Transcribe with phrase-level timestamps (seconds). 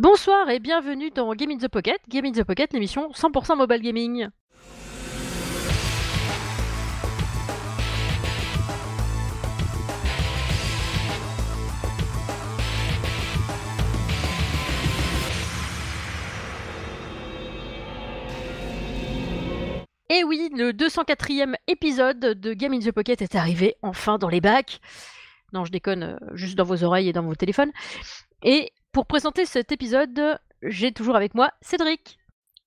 [0.00, 3.82] Bonsoir et bienvenue dans Game in the Pocket, Game in the Pocket, l'émission 100% mobile
[3.82, 4.28] gaming.
[20.08, 24.40] Et oui, le 204e épisode de Game in the Pocket est arrivé enfin dans les
[24.40, 24.80] bacs.
[25.52, 27.72] Non, je déconne, euh, juste dans vos oreilles et dans vos téléphones.
[28.42, 32.18] Et pour présenter cet épisode, j'ai toujours avec moi Cédric.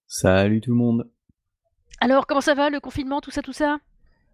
[0.07, 1.09] Salut tout le monde.
[1.99, 3.77] Alors, comment ça va, le confinement, tout ça, tout ça?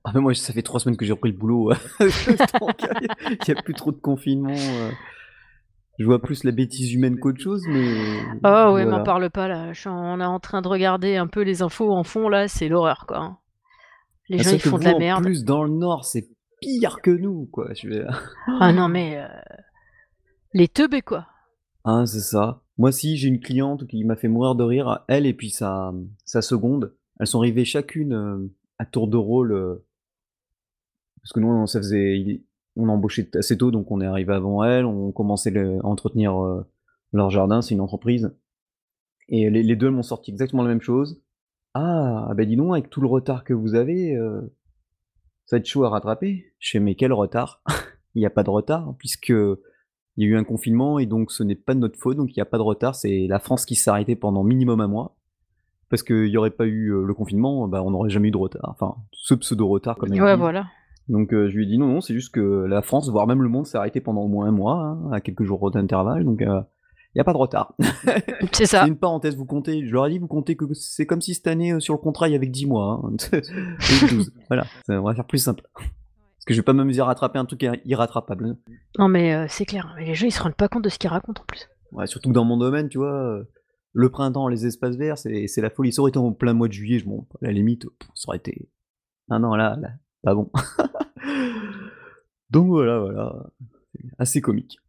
[0.03, 1.71] Ah mais moi, ça fait trois semaines que j'ai repris le boulot.
[1.99, 4.53] Il n'y a plus trop de confinement.
[4.55, 4.91] euh.
[5.99, 7.93] Je vois plus la bêtise humaine qu'autre chose, mais...
[8.45, 8.85] Oh ouais, voilà.
[8.85, 9.73] m'en parle pas là.
[9.73, 12.29] Je suis en- on est en train de regarder un peu les infos en fond
[12.29, 13.37] là, c'est l'horreur quoi.
[14.29, 15.23] Les Ah, gens ils font de la en merde.
[15.23, 16.29] plus, dans le Nord, c'est
[16.61, 17.73] pire que nous, quoi.
[17.73, 18.05] Je vais...
[18.61, 19.27] Ah non mais euh,
[20.53, 21.27] les teubés quoi.
[21.85, 22.61] Hein, c'est ça.
[22.77, 25.93] Moi, si j'ai une cliente qui m'a fait mourir de rire, elle et puis sa,
[26.25, 29.51] sa seconde, elles sont arrivées chacune euh, à tour de rôle.
[29.51, 29.85] euh,
[31.21, 31.79] parce que nous, on, ça
[32.75, 34.85] on a embauché assez tôt, donc on est arrivé avant elle.
[34.85, 36.65] On commençait à entretenir euh,
[37.11, 38.33] leur jardin, c'est une entreprise.
[39.27, 41.21] Et les, deux elles m'ont sorti exactement la même chose.
[41.73, 44.17] Ah, bah dis donc, avec tout le retard que vous avez,
[45.45, 46.53] ça va être chaud à rattraper.
[46.57, 47.61] Je mais quel retard?
[48.15, 49.33] Il n'y a pas de retard, puisque
[50.19, 52.29] il y a eu un confinement et donc ce n'est pas de notre faute, donc
[52.35, 52.93] il n'y a pas de retard.
[52.93, 55.15] C'est la France qui s'est arrêtée pendant minimum un mois.
[55.89, 58.37] Parce qu'il n'y aurait pas eu euh, le confinement, bah, on n'aurait jamais eu de
[58.37, 58.69] retard.
[58.69, 60.19] Enfin, ce pseudo-retard Ouais dit.
[60.19, 60.67] voilà.
[61.07, 63.41] Donc euh, je lui ai dit non, non, c'est juste que la France, voire même
[63.41, 66.41] le monde, s'est arrêté pendant au moins un mois, hein, à quelques jours d'intervalle, donc
[66.41, 66.61] euh,
[67.15, 67.73] il n'y a pas de retard.
[68.51, 68.85] C'est ça.
[68.85, 71.47] Une parenthèse, vous comptez, je leur ai dit, vous comptez que c'est comme si cette
[71.47, 73.01] année, euh, sur le contrat, il y avait que 10 mois.
[73.03, 73.15] Hein.
[73.33, 74.31] Et 12.
[74.47, 75.63] Voilà, on va faire plus simple.
[76.49, 78.45] Que je vais pas m'amuser à rattraper un truc ir- irrattrapable.
[78.47, 78.57] hein.
[78.97, 79.93] Non mais euh, c'est clair.
[79.97, 81.69] Mais les gens ils se rendent pas compte de ce qu'ils racontent en plus.
[81.91, 83.43] Ouais, surtout que dans mon domaine, tu vois, euh,
[83.93, 85.91] le printemps, les espaces verts, c'est la folie.
[85.93, 87.11] Ça aurait été en plein mois de juillet, je à
[87.41, 88.69] la limite, ça aurait été.
[89.31, 89.89] Ah non, là, là,
[90.23, 90.51] pas bon.
[92.49, 93.33] Donc voilà, voilà.
[94.17, 94.79] Assez comique.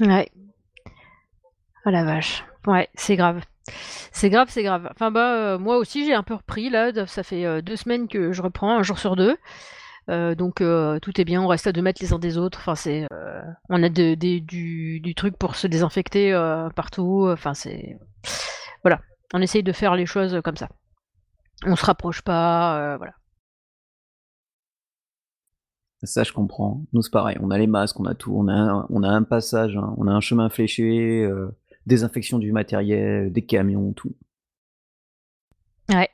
[0.00, 0.28] Ouais.
[1.86, 2.44] Oh la vache.
[2.66, 3.42] Ouais, c'est grave.
[4.12, 4.88] C'est grave, c'est grave.
[4.90, 6.92] Enfin bah euh, moi aussi j'ai un peu repris là.
[7.06, 9.36] Ça fait euh, deux semaines que je reprends, un jour sur deux.
[10.10, 12.58] Euh, donc euh, tout est bien, on reste à deux mètres les uns des autres.
[12.58, 16.32] Enfin c'est, euh, on a de- du, du truc pour se désinfecter
[16.76, 17.26] partout.
[17.30, 17.98] Enfin c'est,
[18.82, 19.00] voilà,
[19.32, 20.68] on essaye de faire les choses comme ça.
[21.64, 23.14] On se rapproche pas, voilà.
[26.02, 26.84] Ça, je comprends.
[26.92, 27.38] Nous, c'est pareil.
[27.40, 28.34] On a les masques, on a tout.
[28.36, 31.26] On a un, on a un passage, hein, on a un chemin fléché,
[31.86, 34.14] désinfection du matériel, des camions, tout.
[35.88, 36.10] Ouais.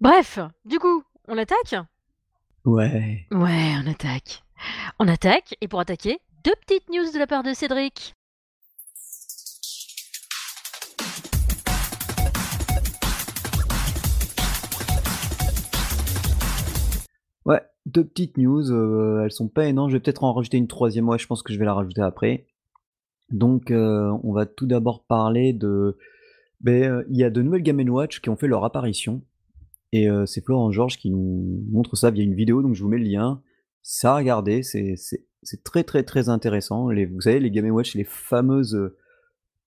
[0.00, 1.74] Bref, du coup, on attaque
[2.64, 3.26] Ouais.
[3.30, 4.42] Ouais, on attaque.
[4.98, 8.14] On attaque, et pour attaquer, deux petites news de la part de Cédric.
[17.44, 19.90] Ouais, deux petites news, euh, elles sont pas énormes.
[19.90, 21.08] Je vais peut-être en rajouter une troisième.
[21.08, 22.46] Ouais, je pense que je vais la rajouter après.
[23.30, 25.96] Donc, euh, on va tout d'abord parler de.
[26.60, 29.22] Ben, euh, il y a de nouvelles Game Watch qui ont fait leur apparition.
[29.92, 32.88] Et euh, c'est Florent Georges qui nous montre ça via une vidéo, donc je vous
[32.88, 33.42] mets le lien.
[33.82, 34.96] Ça à regarder, c'est
[35.64, 36.90] très très très intéressant.
[36.90, 38.92] Les, vous savez, les Game Watch, les fameuses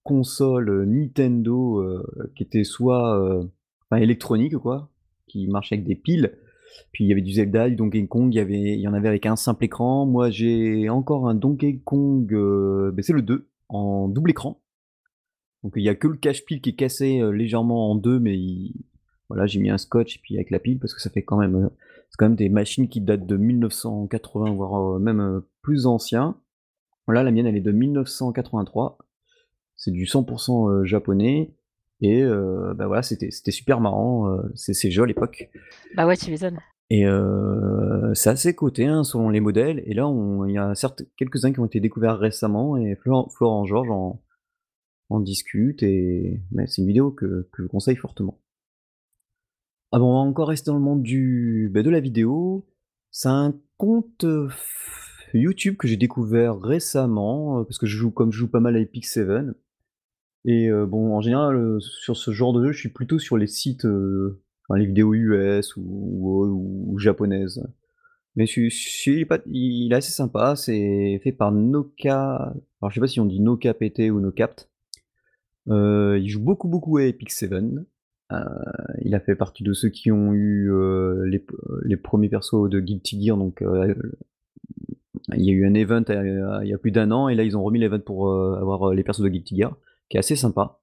[0.04, 2.02] consoles Nintendo euh,
[2.36, 3.44] qui étaient soit euh,
[3.90, 4.90] enfin, électroniques, quoi,
[5.26, 6.38] qui marchaient avec des piles.
[6.92, 8.94] Puis il y avait du Zelda, du Donkey Kong, il y, avait, il y en
[8.94, 10.06] avait avec un simple écran.
[10.06, 14.62] Moi j'ai encore un Donkey Kong, ben, c'est le 2, en double écran.
[15.64, 18.84] Donc il y a que le cache-pile qui est cassé légèrement en deux, mais il-
[19.32, 21.38] voilà, j'ai mis un scotch et puis avec la pile parce que ça fait quand
[21.38, 21.68] même, euh,
[22.10, 26.36] c'est quand même des machines qui datent de 1980 voire euh, même euh, plus anciens.
[27.06, 28.98] Voilà, la mienne elle est de 1983.
[29.74, 31.54] C'est du 100% euh, japonais
[32.02, 35.50] et euh, bah voilà, c'était c'était super marrant euh, ces, ces jeux à l'époque.
[35.96, 36.58] Bah ouais, tu m'étonnes.
[36.90, 39.82] Et euh, c'est assez coté hein, selon les modèles.
[39.86, 40.12] Et là,
[40.46, 44.20] il y a certes quelques-uns qui ont été découverts récemment et Florent, Florent Georges en,
[45.08, 45.82] en discute.
[45.82, 48.41] Et c'est une vidéo que, que je conseille fortement.
[49.92, 52.66] Ah bon, on va encore rester dans le monde du, bah, de la vidéo.
[53.10, 54.48] C'est un compte euh,
[55.34, 58.76] YouTube que j'ai découvert récemment euh, parce que je joue comme je joue pas mal
[58.76, 59.28] à Epic 7.
[60.44, 63.36] Et euh, bon, en général, euh, sur ce genre de jeu, je suis plutôt sur
[63.36, 67.62] les sites, enfin, les vidéos US ou, ou- ou japonaises.
[68.36, 72.54] Mais je, je il, est pas- il est assez sympa, c'est fait par Noka.
[72.82, 74.70] Alors je sais pas si on dit Noka PT ou Nocapt.
[75.68, 77.52] Il joue beaucoup beaucoup à Epic 7.
[78.32, 78.44] Euh,
[79.02, 81.44] il a fait partie de ceux qui ont eu euh, les,
[81.84, 83.94] les premiers persos de Guilty Gear, donc euh,
[85.34, 87.56] il y a eu un event, il y a plus d'un an et là ils
[87.56, 89.76] ont remis l'event pour, avoir, les persos de Guilty Gear,
[90.08, 90.80] qui est assez sympa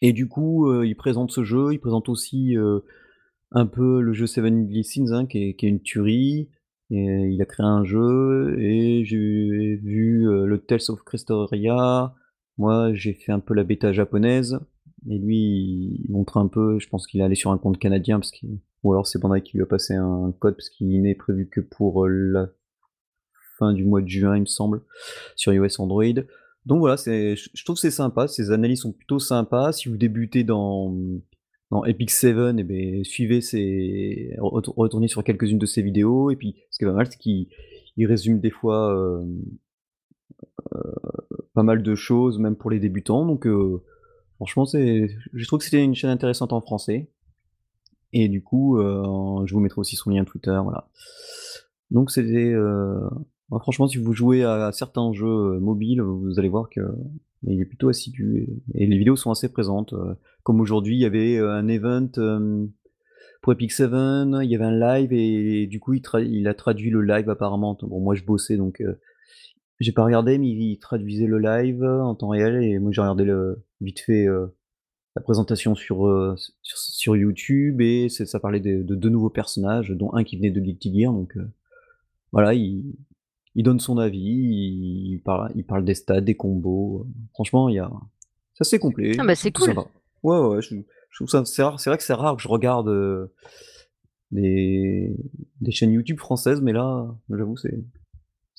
[0.00, 2.54] et du coup, ils présentent ce jeu, ils présentent aussi,
[3.50, 6.48] un peu le jeu Seven Deadly Sins, hein, qui est une tuerie
[6.90, 12.14] et il a créé un jeu et j'ai vu, le Tales of Crystalria.
[12.58, 14.60] Moi, j'ai fait un peu la bêta japonaise
[15.08, 18.18] et lui, il montre un peu, je pense qu'il est allé sur un compte canadien
[18.18, 18.32] parce
[18.84, 21.60] ou alors c'est Bandai qui lui a passé un code parce qu'il n'est prévu que
[21.60, 22.48] pour, la
[23.58, 24.82] fin du mois de juin, il me semble,
[25.36, 26.22] sur iOS Android.
[26.64, 29.72] Donc voilà, je trouve que c'est sympa, ces analyses sont plutôt sympas.
[29.72, 30.94] Si vous débutez dans
[31.86, 36.56] Epic Seven, et eh ben, suivez ses retournez sur quelques-unes de ses vidéos et puis
[36.70, 37.48] ce qui est pas mal, c'est qu'il
[38.06, 39.24] résume des fois, euh,
[40.74, 40.92] euh,
[41.54, 43.82] pas mal de choses, même pour les débutants donc euh,
[44.38, 47.10] franchement c'est je trouve que c'était une chaîne intéressante en français
[48.12, 50.88] et du coup, je vous mettrai aussi son lien Twitter, voilà.
[51.90, 52.54] Donc c'était,
[53.50, 56.80] franchement si vous jouez à certains jeux, mobiles, vous allez voir que
[57.46, 59.94] il est plutôt assidu et les vidéos sont assez présentes,
[60.42, 62.08] comme aujourd'hui, il y avait, un event,
[63.42, 67.02] pour Epic Seven, il y avait un live et du coup il a traduit le
[67.02, 67.78] live apparemment.
[67.82, 68.82] Bon moi je bossais donc,
[69.80, 73.24] j'ai pas regardé mais il traduisait le live en temps réel et moi j'ai regardé
[73.24, 74.26] le vite fait,
[75.16, 80.36] la présentation sur, sur YouTube et ça parlait de deux nouveaux personnages, dont un qui
[80.36, 81.36] venait de Guilty Gear donc,
[82.32, 82.96] voilà il
[83.54, 87.78] il donne son avis, il parle il parle des stats, des combos, franchement il y
[87.78, 87.90] a
[88.54, 89.74] c'est assez complet, Ah bah, c'est cool.
[90.24, 90.74] Ouais, ouais, je
[91.14, 92.90] trouve ça c'est c'est vrai que c'est rare que je regarde,
[94.30, 95.16] des
[95.60, 97.78] des chaînes YouTube françaises, mais là, j'avoue c'est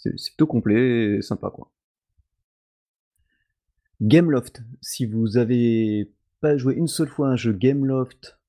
[0.01, 1.71] c'est plutôt complet et sympa, quoi.
[4.01, 8.39] Gameloft, si vous avez pas joué une seule fois un jeu Gameloft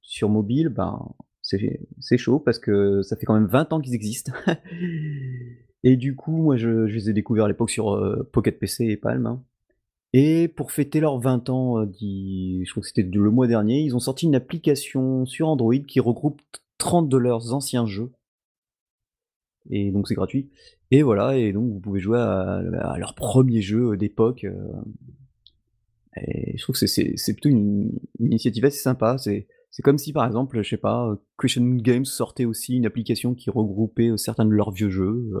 [0.00, 4.32] sur mobile, ben, c'est chaud parce que ça fait quand même 20 ans qu'ils existent
[5.84, 9.26] et du coup, moi je les ai découverts à l'époque sur, Pocket PC et Palm,
[9.26, 9.44] hein.
[10.18, 13.94] Et pour fêter leurs 20 ans, euh, je crois que c'était le mois dernier, ils
[13.94, 16.40] ont sorti une application sur Android qui regroupe
[16.78, 18.10] 30 de leurs anciens jeux.
[19.70, 20.50] Et donc c'est gratuit.
[20.90, 22.62] Et voilà, et donc vous pouvez jouer à,
[22.98, 24.44] leur premier jeu euh, d'époque.
[24.44, 24.56] Euh.
[26.16, 27.90] et je trouve que c'est plutôt une,
[28.20, 29.16] initiative assez sympa.
[29.18, 29.46] C'est
[29.82, 34.16] comme si par exemple, je sais pas, Christian Games sortait aussi une application qui regroupait
[34.16, 35.32] certains de leurs vieux jeux.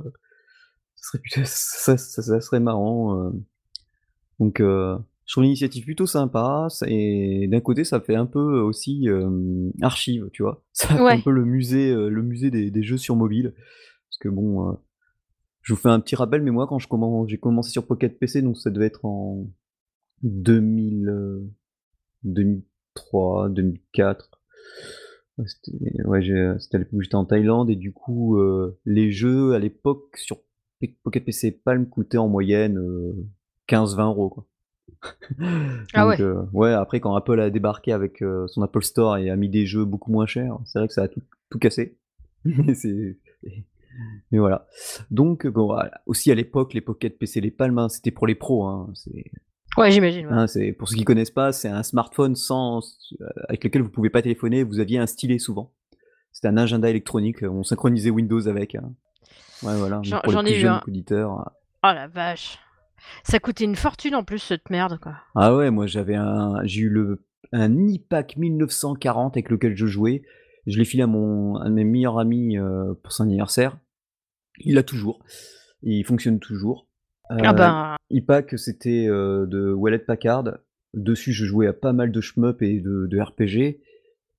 [0.96, 3.32] Ça serait, ça, ça serait marrant.
[4.38, 6.68] Donc, euh, je trouve l'initiative plutôt sympa.
[6.86, 9.08] Et d'un côté, ça fait un peu aussi
[9.82, 10.62] archive, tu vois.
[10.72, 13.54] Ça fait un peu le musée, euh, le musée des, jeux sur mobile.
[14.16, 14.72] Parce que bon, euh,
[15.62, 18.42] je vous fais un petit rappel, mais moi, quand commence, j'ai commencé sur Pocket PC,
[18.42, 19.46] donc ça devait être en
[20.22, 21.42] 2000,
[22.24, 24.40] 2003, 2004.
[25.44, 26.22] C'était ouais,
[26.58, 28.38] c'était à l'époque où j'étais en Thaïlande et du coup,
[28.86, 30.38] les jeux à l'époque sur
[31.02, 32.78] Pocket PC Palm coûtaient en moyenne
[33.68, 34.46] 15-20 euros quoi.
[35.94, 36.20] ah ouais.
[36.20, 39.48] Euh, ouais, après quand Apple a débarqué avec euh, son Apple Store et a mis
[39.48, 41.98] des jeux beaucoup moins chers, c'est vrai que ça a tout, tout cassé.
[44.30, 44.66] Mais voilà.
[45.10, 45.76] Donc bon,
[46.06, 48.64] aussi à l'époque, les Pocket PC, les Palmes, hein, c'était pour les pros.
[48.64, 48.92] Hein,
[49.76, 50.26] ouais, j'imagine.
[50.30, 52.80] Hein, c'est pour ceux qui connaissent pas, c'est un smartphone sans
[53.20, 54.62] euh, avec lequel vous pouvez pas téléphoner.
[54.62, 55.72] Vous aviez un stylet souvent.
[56.32, 57.42] C'était un agenda électronique.
[57.42, 58.74] On synchronisait Windows avec.
[58.74, 58.92] Hein.
[59.62, 60.00] Ouais, voilà.
[60.02, 60.82] J'en ai eu un.
[61.82, 62.58] Oh la vache.
[63.24, 65.14] Ça coûtait une fortune en plus cette merde quoi.
[65.34, 70.22] Ah ouais, moi j'avais un j'ai eu le un iPac 1940 avec lequel je jouais.
[70.66, 73.78] Je l'ai filé à mon un de mes meilleurs amis euh, pour son anniversaire.
[74.60, 75.24] Il l'a toujours.
[75.82, 76.88] Il fonctionne toujours.
[77.28, 77.96] ah ben.
[78.10, 80.58] iPac c'était euh, de Wallet Packard.
[80.94, 83.80] Dessus je jouais à pas mal de shmup et de, de RPG.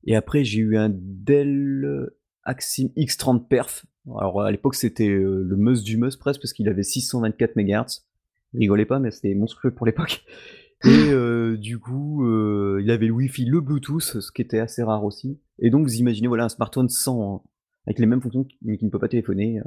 [0.06, 2.10] Et après j'ai eu un Dell
[2.44, 3.86] Axim X30 Perf.
[4.08, 8.08] Alors à l'époque c'était euh, le mus du mus presque parce qu'il avait 624 MHz
[8.54, 10.24] rigolez pas, mais c'était monstrueux pour l'époque.
[10.86, 14.84] Et euh, du coup, euh, il avait le Wi-Fi, le Bluetooth, ce qui était assez
[14.84, 15.40] rare aussi.
[15.58, 17.44] Et donc, vous imaginez, voilà, un smartphone sans,
[17.88, 19.60] avec les mêmes fonctions, mais qui ne peut pas téléphoner.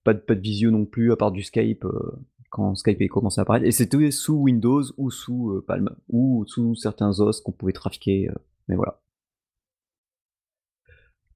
[0.00, 1.84] Euh, pas de, pas de visio non plus, à part du Skype,
[2.50, 3.66] quand Skype a commencé à apparaître.
[3.66, 8.28] Et c'était sous Windows ou sous Palm, ou sous certains os qu'on pouvait trafiquer.
[8.68, 9.00] mais voilà.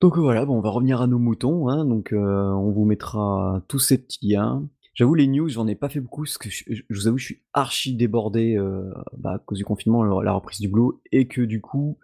[0.00, 1.68] Donc voilà, bon, on va revenir à nos moutons.
[1.68, 4.66] Hein, donc, on vous mettra tous ces petits liens.
[4.94, 7.42] J'avoue, les news, j'en ai pas fait beaucoup parce que je, vous avoue, je suis
[7.54, 11.62] archi débordé euh, bah, à cause du confinement, la reprise du boulot, et que du
[11.62, 11.98] coup,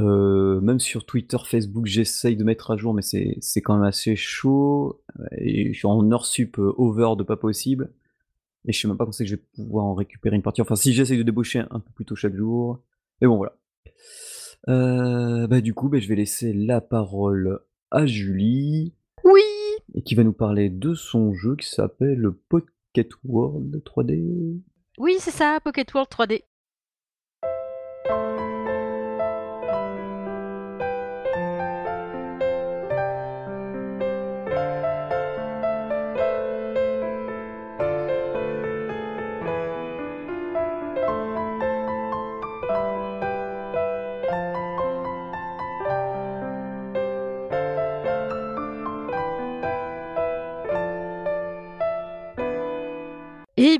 [0.00, 4.16] euh, même sur Twitter, Facebook, j'essaye de mettre à jour, mais c'est quand même assez
[4.16, 5.02] chaud.
[5.38, 7.92] Et je suis en heure sup euh, over de pas possible.
[8.66, 10.62] Et je sais même pas quand c'est que je vais pouvoir en récupérer une partie.
[10.62, 12.82] Enfin, si j'essaye de débaucher un peu plus tôt chaque jour.
[13.20, 13.56] Mais bon, voilà.
[14.66, 17.60] bah, du coup, bah, je vais laisser la parole
[17.90, 18.94] à Julie.
[19.22, 19.42] Oui
[19.94, 24.60] et qui va nous parler de son jeu qui s'appelle Pocket World 3D.
[24.98, 26.42] Oui, c'est ça, Pocket World 3D.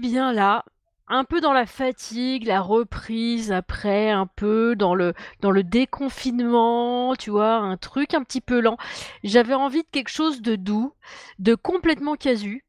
[0.04, 0.64] Bien là,
[1.08, 7.14] un peu dans la fatigue, la reprise après, un peu dans le dans le déconfinement,
[7.16, 7.54] tu vois?
[7.56, 8.76] Un truc un petit peu lent.
[9.22, 10.92] J'avais envie de quelque chose de doux,
[11.38, 12.64] de complètement casu.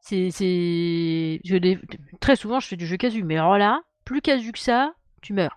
[0.00, 1.78] C'est c'est je
[2.20, 5.32] très souvent je fais du jeu casu, mais alors là, plus casu que ça, tu
[5.32, 5.56] meurs.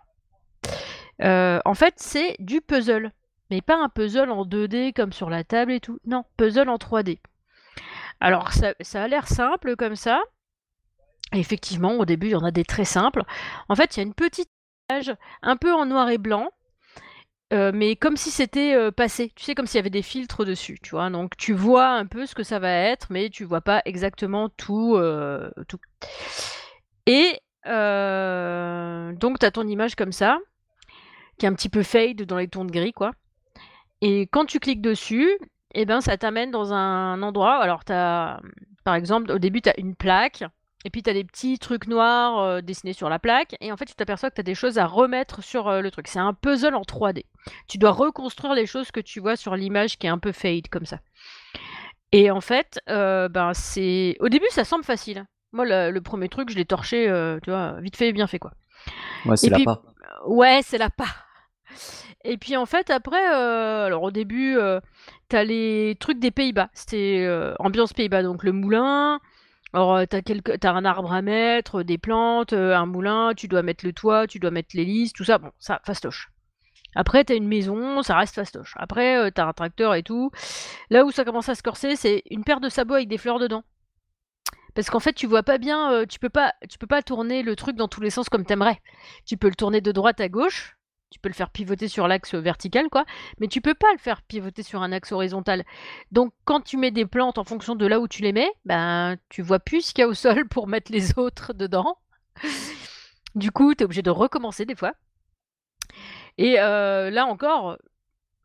[1.22, 3.12] Heu, en fait, c'est du puzzle,
[3.50, 6.00] mais pas un puzzle en 2D comme sur la table et tout.
[6.06, 7.20] Non, puzzle en 3D.
[8.20, 10.22] Alors ça ça a l'air simple comme ça.
[11.32, 13.24] Effectivement, au début, il y en a des très simples.
[13.70, 14.50] En fait, il y a une petite
[14.89, 16.50] image un peu en noir et blanc,
[17.53, 19.32] heu, mais comme si c'était, heu, passé.
[19.36, 21.10] Tu sais, comme s'il y avait des filtres dessus, tu vois?
[21.10, 24.50] Donc tu vois un peu ce que ça va être, mais tu vois pas exactement
[24.50, 24.98] tout,
[25.68, 25.80] tout.
[27.06, 30.38] Et donc tu as ton image comme ça,
[31.39, 33.12] qui est un petit peu fade dans les tons de gris, quoi.
[34.01, 35.32] Et quand tu cliques dessus,
[35.74, 38.39] et ben, ça t'amène dans un endroit alors as,
[38.84, 40.44] par exemple, au début, tu as une plaque
[40.86, 43.78] et puis tu as des petits trucs noirs, heu, dessinés sur la plaque et en
[43.78, 46.08] fait, tu t'aperçois que tu as des choses à remettre sur, heu, le truc.
[46.08, 47.25] C'est un puzzle en 3D.
[47.68, 50.68] Tu dois reconstruire les choses que tu vois sur l'image qui est un peu fade
[50.70, 51.00] comme ça.
[52.12, 55.25] Et en fait, heu, ben, c'est au début, ça semble facile.
[55.52, 57.06] Moi, le le 1er truc, je l'ai torché,
[57.44, 58.52] tu vois, vite fait, bien fait, quoi.
[59.25, 59.66] Ouais, c'est Et puis
[60.25, 61.06] ouais, c'est l'appât.
[62.24, 64.80] Et puis en fait, après, alors au début, heu,
[65.30, 66.70] tu as les trucs des Pays-Bas.
[66.74, 67.28] C'était,
[67.60, 69.20] ambiance Pays-Bas, donc le moulin.
[69.74, 73.63] Alors, heu, tu as un arbre à mettre, des plantes, heu, un moulin, tu dois
[73.63, 76.30] mettre le toit, tu dois mettre l'hélice, tout ça, bon, ça, fastoche.
[76.96, 78.75] Après, tu as une maison, ça reste fastoche.
[78.77, 80.32] Après, heu, tu as un tracteur et tout.
[80.92, 83.39] Là où ça commence à se corser, c'est une paire de sabots avec des fleurs
[83.39, 83.63] dedans.
[84.75, 87.56] Parce qu'en fait, tu vois pas bien, tu peux pas tu peux pas tourner le
[87.56, 88.80] truc dans tous les sens comme tu aimerais.
[89.25, 90.75] Tu peux le tourner de droite à gauche,
[91.13, 93.05] tu peux le faire pivoter sur l'axe, vertical, quoi,
[93.39, 95.63] mais tu peux pas le faire pivoter sur un axe horizontal.
[96.12, 99.15] Donc quand tu mets des plantes en fonction de là où tu les mets, ben,
[99.29, 102.00] tu vois plus ce qu'il y a au sol pour mettre les autres dedans.
[103.36, 104.93] Du coup, tu es obligé de recommencer des fois.
[106.39, 107.77] Et heu, là encore,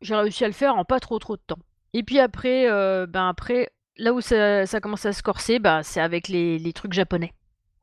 [0.01, 1.59] j'ai réussi à le faire en pas trop, trop de temps.
[1.93, 6.01] Et puis après, heu, ben, après, là où ça commence à se corser, bah, c'est
[6.01, 7.33] avec les trucs japonais.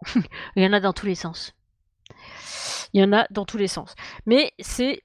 [0.54, 1.56] Il y en a dans tous les sens.
[2.96, 3.94] Il y en a dans tous les sens.
[4.24, 5.02] Mais c'est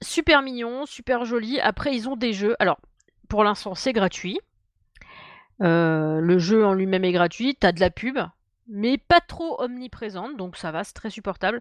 [0.00, 1.58] super mignon, super joli.
[1.58, 2.78] Après, ils ont des jeux alors,
[3.28, 4.38] pour l'instant, c'est gratuit.
[5.60, 7.56] Heu, le jeu en lui-même est gratuit.
[7.60, 8.20] Tu as de la pub,
[8.68, 11.60] mais pas trop omniprésente, donc ça va, c'est très supportable.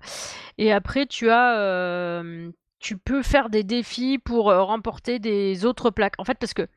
[0.60, 5.90] Et après, tu as, hem, tu peux faire des défis pour, heu, remporter des autres
[5.90, 6.20] plaques.
[6.20, 6.68] En fait, parce que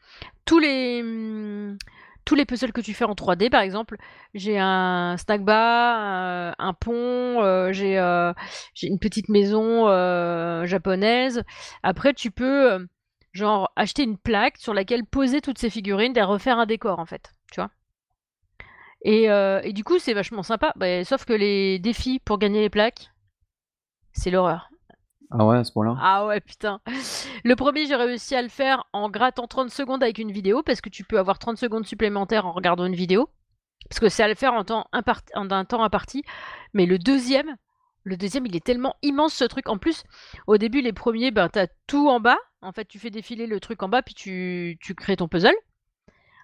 [0.47, 1.76] tous les, mmh,
[2.25, 3.97] tous les puzzles que tu fais en 3D, par exemple,
[4.35, 5.45] j'ai un snack heu,
[6.59, 8.33] un pont, j'ai, heu,
[8.75, 9.87] j'ai une petite maison,
[10.67, 11.43] japonaise.
[11.83, 12.87] Après, tu peux,
[13.33, 17.07] genre acheter une plaque sur laquelle poser toutes ces figurines et refaire un décor, en
[17.07, 17.71] fait, tu vois?
[19.05, 20.73] Et du coup, c'est vachement sympa.
[20.76, 23.11] Beh, sauf que les défis pour gagner les plaques,
[24.14, 24.72] c'est l'horreur.
[25.35, 25.97] Ah ouais, à ce point-là?
[26.01, 26.81] Ah ouais, putain.
[27.45, 30.81] Le 1er, j'ai réussi à le faire en grattant 30 secondes avec une vidéo, parce
[30.81, 33.31] que tu peux avoir 30 secondes supplémentaires en regardant une vidéo.
[33.89, 36.23] Parce que c'est à le faire en temps en un temps imparti.
[36.75, 37.47] Mais le 2e,
[38.05, 39.69] le 2e, il est tellement immense ce truc.
[39.69, 40.05] En plus,
[40.47, 42.39] au début, les premiers, ben, tu as tout en bas.
[42.61, 45.55] En fait, tu fais défiler le truc en bas, puis tu tu crées ton puzzle.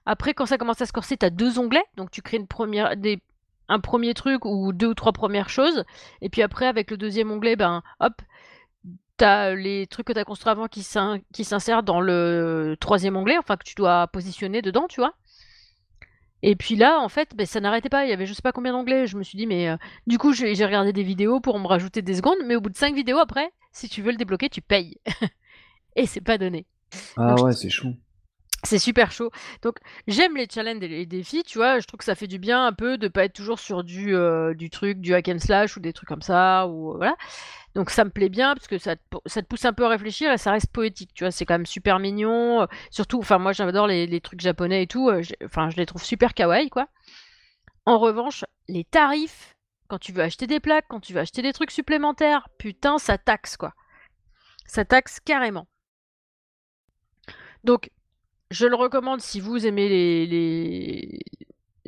[0.07, 2.47] Après, quand ça commence à se corser, tu as 2 onglets, donc tu crées une
[2.47, 3.21] première des
[3.69, 5.85] un 1er truc ou 2 ou 3 premières choses.
[6.23, 8.15] Et puis après, avec le 2e onglet, ben, hop,
[9.19, 12.77] tu as les trucs que tu as construits avant qui s'in qui s'insèrent dans le
[12.81, 15.15] 3e onglet, enfin que tu dois positionner dedans, tu vois?
[16.43, 18.05] Et puis là, en fait, beh, ça n'arrêtait pas.
[18.05, 19.07] Il y avait je sais pas combien d'onglets.
[19.07, 22.01] Je me suis dit: «Mais» heu, du coup, j'ai regardé des vidéos pour me rajouter
[22.03, 24.61] des secondes, mais au bout de 5 vidéos après, si tu veux le débloquer, tu
[24.61, 24.99] payes.
[25.97, 26.67] Et c'est pas donné.
[27.17, 27.95] Ah Donc ouais, c'est chaud.
[28.65, 29.31] c'est super chaud.
[29.63, 29.77] Donc
[30.09, 31.79] j'aime les challenges et les défis, tu vois?
[31.79, 34.13] Je trouve que ça fait du bien un peu de pas être toujours sur du,
[34.15, 37.15] heu, du truc, du hack and slash ou des trucs comme ça ou, voilà.
[37.79, 40.37] Donc ça me plaît bien parce que ça te pousse un peu à réfléchir et
[40.37, 41.31] ça reste poétique, tu vois?
[41.31, 45.13] C'est quand même super mignon, heu, surtout enfin moi j'adore les trucs japonais et tout,
[45.21, 46.89] j'ai enfin je les trouve super kawaii, quoi.
[47.87, 49.55] En revanche, les tarifs,
[49.87, 53.17] quand tu veux acheter des plaques, quand tu veux acheter des trucs supplémentaires, putain, ça
[53.17, 53.75] taxe, quoi.
[54.67, 55.69] Ça taxe carrément.
[57.63, 57.91] Donc
[58.51, 61.21] je le recommande si vous aimez les,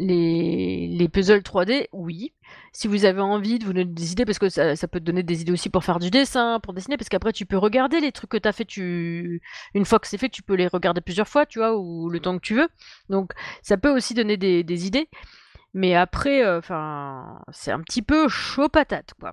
[0.01, 2.33] les, les puzzles 3D, oui.
[2.73, 5.23] Si vous avez envie de vous donner des idées, parce que ça, peut te donner
[5.23, 8.11] des idées aussi pour faire du dessin, pour dessiner, parce qu'après tu peux regarder les
[8.11, 9.43] trucs que tu as fait, tu...
[9.75, 12.21] une fois que c'est fait, tu peux les regarder plusieurs fois, tu vois, ou le
[12.21, 12.69] temps que tu veux.
[13.11, 15.09] Donc ça peut aussi donner des, idées.
[15.75, 16.61] Mais après, euh,
[17.53, 19.33] c'est un petit peu chaud patate, quoi.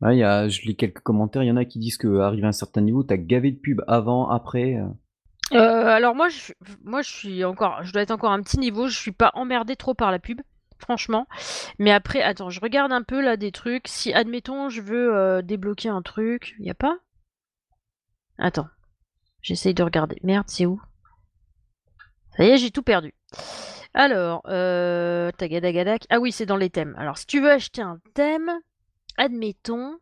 [0.00, 2.48] Ouais, y a, je lis quelques commentaires, il y en a qui disent qu'arrivé à
[2.48, 4.74] un certain niveau, t'as gavé de pubs avant, après.
[4.76, 4.88] euh.
[5.52, 6.52] Euh, alors moi, je,
[6.84, 8.88] moi, je suis encore, je dois être encore un petit niveau.
[8.88, 10.40] Je suis pas emmerdée trop par la pub,
[10.78, 11.26] franchement.
[11.78, 13.88] Mais après, attends, je regarde un peu là des trucs.
[13.88, 16.98] Si, admettons, je veux euh, débloquer un truc, y a pas?
[18.38, 18.68] Attends,
[19.42, 20.18] j'essaye de regarder.
[20.22, 20.80] Merde, c'est où?
[22.36, 23.14] Ça y est, j'ai tout perdu.
[23.92, 26.06] Alors, euh, tagadagadak.
[26.10, 26.96] Ah oui, c'est dans les thèmes.
[26.98, 28.50] Alors, si tu veux acheter un thème,
[29.16, 29.98] admettons.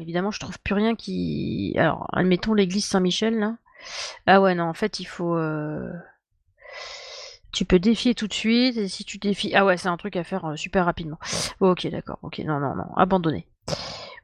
[0.00, 1.74] Évidemment, je trouve plus rien qui.
[1.76, 3.56] Alors, admettons l'église Saint-Michel, là.
[4.26, 5.36] Ah ouais, non, en fait, il faut.
[5.36, 5.90] euh,
[7.52, 9.54] Tu peux défier tout de suite, et si tu défies.
[9.54, 11.18] Ah ouais, c'est un truc à faire euh, super rapidement.
[11.60, 13.46] Ok, d'accord, ok, non, non, non, abandonné.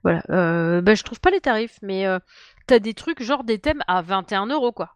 [0.02, 2.18] Voilà, euh, bah, je trouve pas les tarifs, mais euh,
[2.66, 4.95] t'as des trucs genre des thèmes à 21 euros, quoi.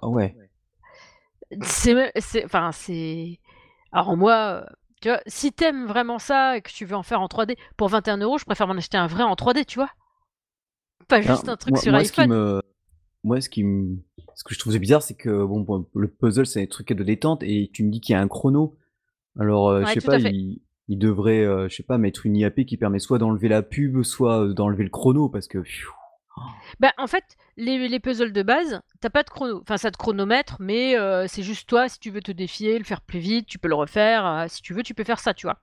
[0.00, 0.36] Ah ouais.
[1.62, 2.12] C'est.
[2.20, 3.38] c'est- Enfin, c'est.
[3.92, 4.32] Alors, moi.
[4.34, 4.64] euh,
[5.02, 7.88] Tu vois, si t'aimes vraiment ça et que tu veux en faire en 3D, pour
[7.88, 9.90] 21 euros, je préfère m'en acheter un vrai en 3D, tu vois.
[11.08, 12.36] Pas juste un truc moi, sur moi, ce qui iPhone.
[12.36, 12.62] me,
[13.24, 13.96] moi, ce qui me,
[14.36, 17.02] ce que je trouve bizarre, c'est que bon, bon, le puzzle, c'est un truc de
[17.02, 18.76] détente, et tu me dis qu'il y a un chrono.
[19.38, 22.64] Alors, euh, je sais pas, il, il devrait, euh, je sais pas, mettre une IAP
[22.64, 25.58] qui permet soit d'enlever la pub, soit euh, d'enlever le chrono, parce que.
[25.58, 25.90] pfiou.
[26.80, 27.24] Bah, en fait,
[27.56, 29.60] les, les puzzles de base, t'as pas de chrono.
[29.62, 32.84] Enfin, ça te chronomètre, mais euh, c'est juste toi, si tu veux te défier, le
[32.84, 34.26] faire plus vite, tu peux le refaire.
[34.26, 35.58] euh, si tu veux, tu peux faire ça, tu vois.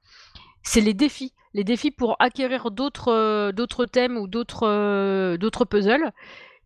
[0.63, 1.33] C'est les défis.
[1.53, 6.11] Les défis pour acquérir d'autres euh, thèmes ou d'autres puzzles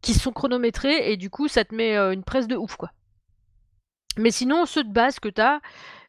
[0.02, 2.92] qui sont chronométrés et du coup, ça te met une presse de ouf, quoi.
[4.18, 5.60] Mais sinon, ceux de base que t'as,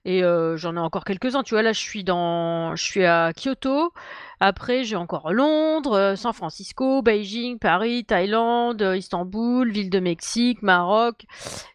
[0.04, 2.76] et euh, j'en ai encore quelques-uns, tu vois, là, je suis dans...
[2.76, 3.92] Je à Kyoto,
[4.40, 10.62] après, j'ai encore Londres, euh, San Francisco, Beijing, Paris, Thaïlande, euh, Istanbul, ville de Mexique,
[10.62, 11.24] Maroc,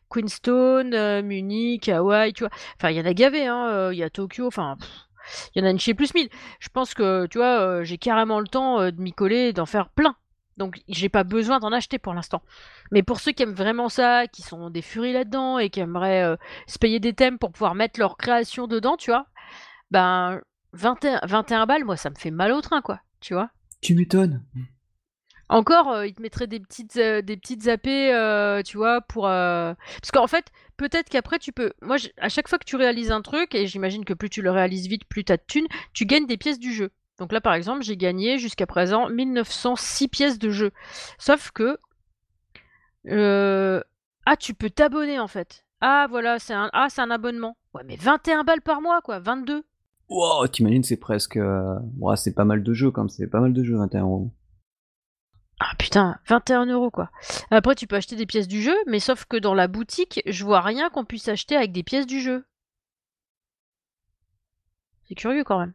[0.10, 2.52] Queenstown, Munich, Hawaï, tu vois.
[2.78, 4.78] Enfin, il y en a gavé, hein, il y a Tokyo, enfin...
[5.54, 6.30] Il y en a une chez plus mille.
[6.60, 9.90] Je pense que, tu vois, j'ai carrément le temps de m'y coller et d'en faire
[9.90, 10.16] plein.
[10.60, 12.44] Donc, j'ai pas besoin d'en acheter pour l'instant.
[12.92, 16.22] Mais pour ceux qui aiment vraiment ça, qui sont des furies là-dedans et qui aimeraient
[16.24, 16.36] euh,
[16.68, 19.26] se payer des thèmes pour pouvoir mettre leur création dedans, tu vois,
[19.90, 20.42] ben
[20.74, 23.50] 21, 21 balles, moi ça me fait mal au train, quoi, tu vois.
[23.82, 24.44] Tu m'étonnes.
[25.52, 29.28] Encore, euh, ils te mettraient des petites, euh, des petites AP, euh, tu vois, pour...
[29.28, 30.46] euh, Parce qu'en fait,
[30.78, 31.74] peut-être qu'après tu peux...
[31.82, 34.52] Moi, à chaque fois que tu réalises un truc, et j'imagine que plus tu le
[34.52, 36.92] réalises vite, plus t'as de thunes, tu gagnes des pièces du jeu.
[37.20, 40.72] Donc là, par exemple, j'ai gagné jusqu'à présent 1906 pièces de jeu.
[41.18, 41.78] Sauf que
[43.08, 43.82] Euh,
[44.26, 45.66] Ah, tu peux t'abonner en fait.
[45.82, 46.70] Ah, voilà, c'est un...
[46.74, 47.58] Ah, c'est un abonnement.
[47.74, 49.64] Ouais, mais 21 balles par mois, quoi, 22.
[50.10, 51.38] Wow, t'imagines, c'est presque.
[51.38, 54.32] euh, ouais, c'est pas mal de jeux, comme c'est pas mal de jeux, 21 euros.
[55.62, 57.12] Ah putain, 21 euros quoi.
[57.52, 60.46] Après, tu peux acheter des pièces du jeu, mais sauf que dans la boutique, je
[60.46, 62.46] vois rien qu'on puisse acheter avec des pièces du jeu.
[65.08, 65.74] C'est curieux quand même.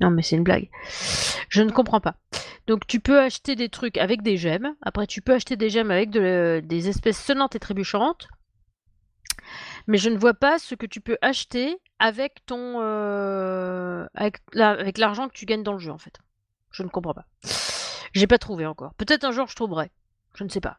[0.00, 0.70] Non, mais c'est une blague.
[1.48, 2.14] Je ne comprends pas.
[2.66, 4.74] Donc, tu peux acheter des trucs avec des gemmes.
[4.82, 8.28] Après, tu peux acheter des gemmes avec de- des espèces sonnantes et trébuchantes.
[9.86, 15.28] Mais je ne vois pas ce que tu peux acheter avec ton euh, avec l'argent
[15.28, 16.18] que tu gagnes dans le jeu en fait.
[16.70, 17.24] Je ne comprends pas.
[18.12, 18.92] J'ai pas trouvé encore.
[18.94, 19.90] Peut-être un jour je trouverai.
[20.34, 20.78] Je ne sais pas.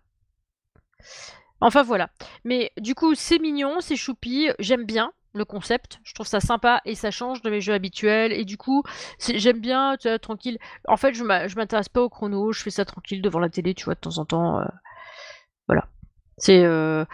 [1.60, 2.10] Enfin voilà.
[2.44, 6.00] Mais du coup c'est mignon, c'est choupi, j'aime bien le concept.
[6.04, 8.32] Je trouve ça sympa et ça change de mes jeux habituels.
[8.34, 8.84] Et du coup
[9.20, 10.58] j'aime bien, tu vois, tranquille.
[10.88, 11.24] En fait je
[11.56, 14.18] m'intéresse pas au chrono, je fais ça tranquille devant la télé, tu vois, de temps
[14.18, 14.60] en temps.
[14.60, 14.66] euh,
[15.68, 15.88] Voilà.
[16.38, 17.06] C'est euh,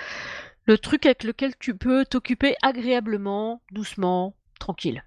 [0.65, 5.03] le truc avec lequel tu peux t'occuper agréablement, doucement, tranquille.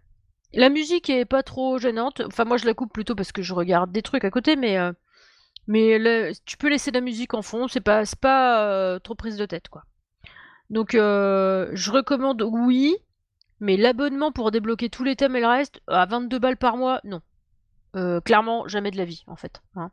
[0.54, 2.22] La musique est pas trop gênante.
[2.26, 4.78] Enfin, moi, je la coupe plutôt parce que je regarde des trucs à côté, mais,
[4.78, 4.92] euh,
[5.66, 8.04] mais tu peux laisser la musique en fond, c'est pas,
[9.00, 9.84] trop prise de tête, quoi.
[10.70, 12.96] Donc, euh, je recommande oui,
[13.60, 17.00] mais l'abonnement pour débloquer tous les thèmes et le reste, à 22 balles par mois,
[17.04, 17.20] non.
[17.96, 19.62] Euh, clairement, jamais de la vie, en fait.
[19.76, 19.90] hein.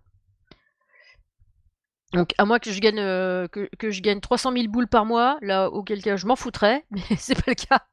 [2.13, 5.37] Donc, à moins que je gagne, euh, que, je gagne 300 000 boules par mois,
[5.41, 7.85] là, auquel cas je m'en foutrais, mais c'est pas le cas.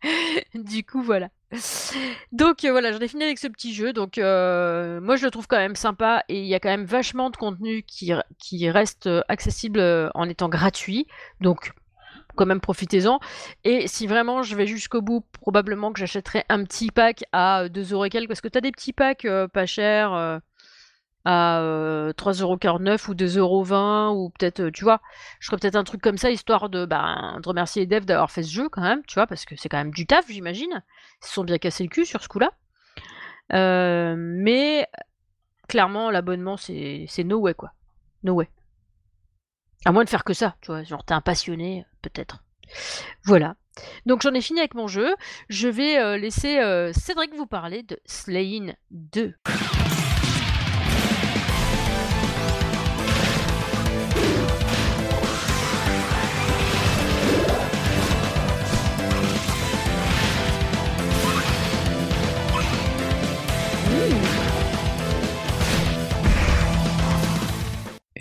[0.54, 1.28] du coup, voilà.
[2.32, 3.92] Donc, euh, voilà, j'en ai fini avec ce petit jeu.
[3.92, 6.84] Donc, euh, moi, je le trouve quand même sympa et il y a quand même
[6.84, 11.06] vachement de contenu qui, reste euh, accessible en étant gratuit.
[11.40, 11.72] Donc,
[12.36, 13.20] quand même, profitez-en.
[13.64, 17.92] Et si vraiment je vais jusqu'au bout, probablement que j'achèterai un petit pack à 2
[17.92, 20.40] euros et quelques, parce que t'as des petits packs pas chers.
[21.26, 25.00] Euh, à, heu, 3,49 € ou 2,20 € ou peut-être, heu, tu vois?
[25.40, 28.30] Je ferais peut-être un truc comme ça histoire de, ben, de remercier les devs d'avoir
[28.30, 29.26] fait ce jeu quand même, tu vois?
[29.26, 30.82] Parce que c'est quand même du taf, j'imagine.
[31.22, 32.50] Ils sont bien cassés le cul sur ce coup-là.
[33.52, 34.88] Heu, mais
[35.68, 37.72] clairement l'abonnement c'est no way, quoi.
[38.24, 38.48] No way.
[39.84, 40.82] À moins de faire que ça, tu vois?
[40.84, 42.42] Genre tu es un passionné, peut-être.
[43.24, 43.56] Voilà.
[44.06, 45.14] Donc j'en ai fini avec mon jeu.
[45.48, 46.60] Je vais, laisser,
[46.94, 49.34] Cédric vous parler de Slaying 2.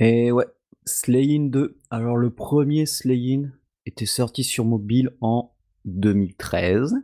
[0.01, 0.47] Et ouais,
[0.85, 1.77] Slaying 2.
[1.91, 3.51] Alors le premier Slaying
[3.85, 5.53] était sorti sur mobile en
[5.85, 6.95] 2013.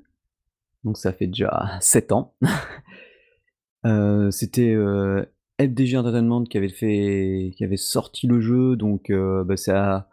[0.83, 2.33] Donc ça fait déjà 7 ans.
[3.85, 5.23] euh, C'était euh,
[5.61, 10.07] FDG Entertainment qui avait fait, qui avait sorti le jeu, donc euh, bah, c'est à,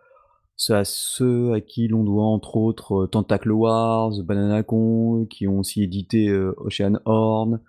[0.85, 6.31] ceux à qui l'on doit entre autres Tentacle Wars, Banana Con, qui ont aussi édité
[6.59, 7.62] Ocean Horn,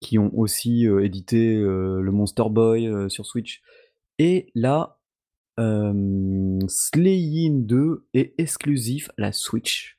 [0.00, 3.62] qui ont aussi édité le Monster Boy sur Switch.
[4.24, 5.00] Et là,
[5.58, 9.98] euh, Slaying 2 est exclusif à la Switch.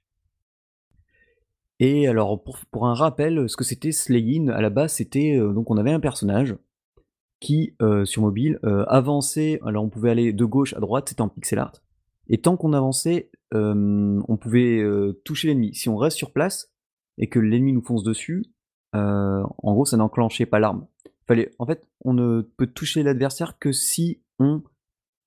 [1.82, 5.38] Et alors, pour, un rappel, ce que c'était Slaying, à la base, c'était.
[5.38, 6.56] euh, donc, on avait un personnage
[7.42, 9.60] qui, euh, sur mobile, euh, avançait.
[9.66, 11.74] Alors, on pouvait aller de gauche à droite, c'était en pixel art.
[12.30, 14.82] Et tant qu'on avançait, on pouvait
[15.26, 15.76] toucher l'ennemi.
[15.76, 16.72] Si on reste sur place
[17.18, 18.46] et que l'ennemi nous fonce dessus,
[18.94, 20.88] en gros, ça n'enclenchait pas l'arme.
[21.60, 24.62] En fait, on ne peut toucher l'adversaire que si on,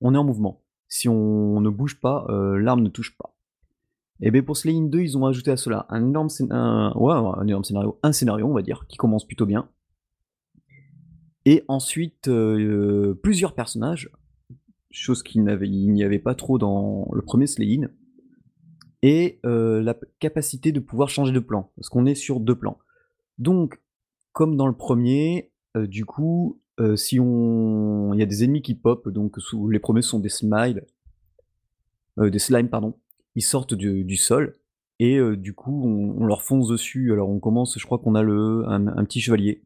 [0.02, 0.62] est en mouvement.
[0.88, 3.36] Si on ne bouge pas, euh, l'arme ne touche pas.
[4.20, 7.64] Et bien pour Slaying 2, ils ont ajouté à cela un énorme, un, un énorme
[7.64, 9.68] scénario, un scénario, on va dire, qui commence plutôt bien.
[11.44, 14.10] Et ensuite, euh, plusieurs personnages,
[14.90, 17.88] chose qu'il n'y avait pas trop dans le premier Slaying,
[19.02, 22.78] et euh, la capacité de pouvoir changer de plan, parce qu'on est sur deux plans.
[23.38, 23.80] Donc,
[24.32, 26.60] comme dans le premier, du coup,
[26.96, 29.36] si on, il y a des ennemis qui pop, donc
[29.70, 30.84] les premiers sont des smiles,
[32.18, 32.94] des slimes pardon,
[33.34, 34.56] ils sortent du, sol
[34.98, 37.12] et du coup on, leur fonce dessus.
[37.12, 39.62] Alors on commence, je crois qu'on a le un, petit chevalier.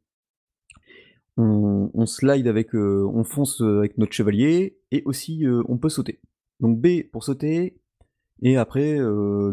[1.37, 6.21] On, on slide avec, on fonce avec notre chevalier et aussi on peut sauter.
[6.61, 7.81] Donc B pour sauter
[8.43, 8.99] et après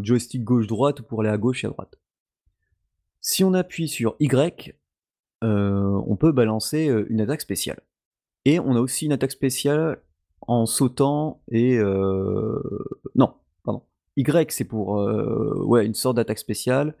[0.02, 1.98] joystick gauche droite pour aller à gauche et à droite.
[3.20, 4.77] Si on appuie sur Y,
[5.44, 7.80] euh, on peut balancer euh, une attaque spéciale.
[8.44, 10.00] Et on a aussi une attaque spéciale
[10.42, 11.78] en sautant et...
[11.78, 12.60] euh,
[13.14, 13.82] Non, pardon.
[14.16, 14.90] Y, c'est pour
[15.66, 16.94] ouais, une sorte d'attaque spéciale.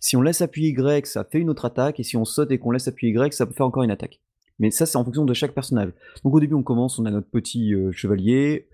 [0.00, 2.00] Si on laisse appuyer Y, ça fait une autre attaque.
[2.00, 4.20] Et si on saute et qu'on laisse appuyer Y, ça peut faire encore une attaque.
[4.58, 5.92] Mais ça, c'est en fonction de chaque personnage.
[6.24, 8.68] Donc au début, on commence, on a notre petit chevalier,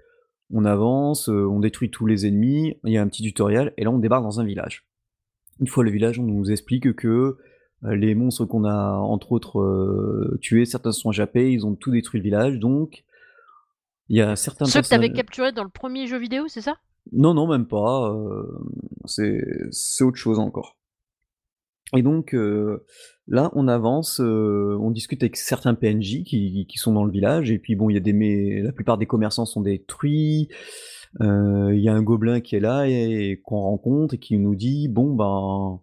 [0.52, 3.90] on avance, on détruit tous les ennemis, il y a un petit tutoriel, et là
[3.90, 4.86] on débarque dans un village.
[5.60, 7.38] Une fois le village, on nous explique que
[7.82, 12.18] les monstres qu'on a entre autres euh, tués, certains sont échappés, ils ont tout détruit
[12.20, 13.04] le village, donc
[14.08, 16.44] il y a certains Ceux que tu avais personnages- capturés dans le premier jeu vidéo,
[16.48, 16.76] c'est ça?
[17.12, 18.10] Non, non, même pas.
[18.12, 18.46] euh,
[19.06, 20.76] c'est autre chose encore.
[21.96, 22.84] Et donc euh,
[23.28, 27.50] là, on avance, euh, on discute avec certains PNJ qui, qui sont dans le village,
[27.50, 30.48] et puis bon, il y a des, mais la plupart des commerçants sont détruits.
[31.22, 34.36] euh, Il y a un gobelin qui est là et, et qu'on rencontre et qui
[34.38, 35.80] nous dit bon ben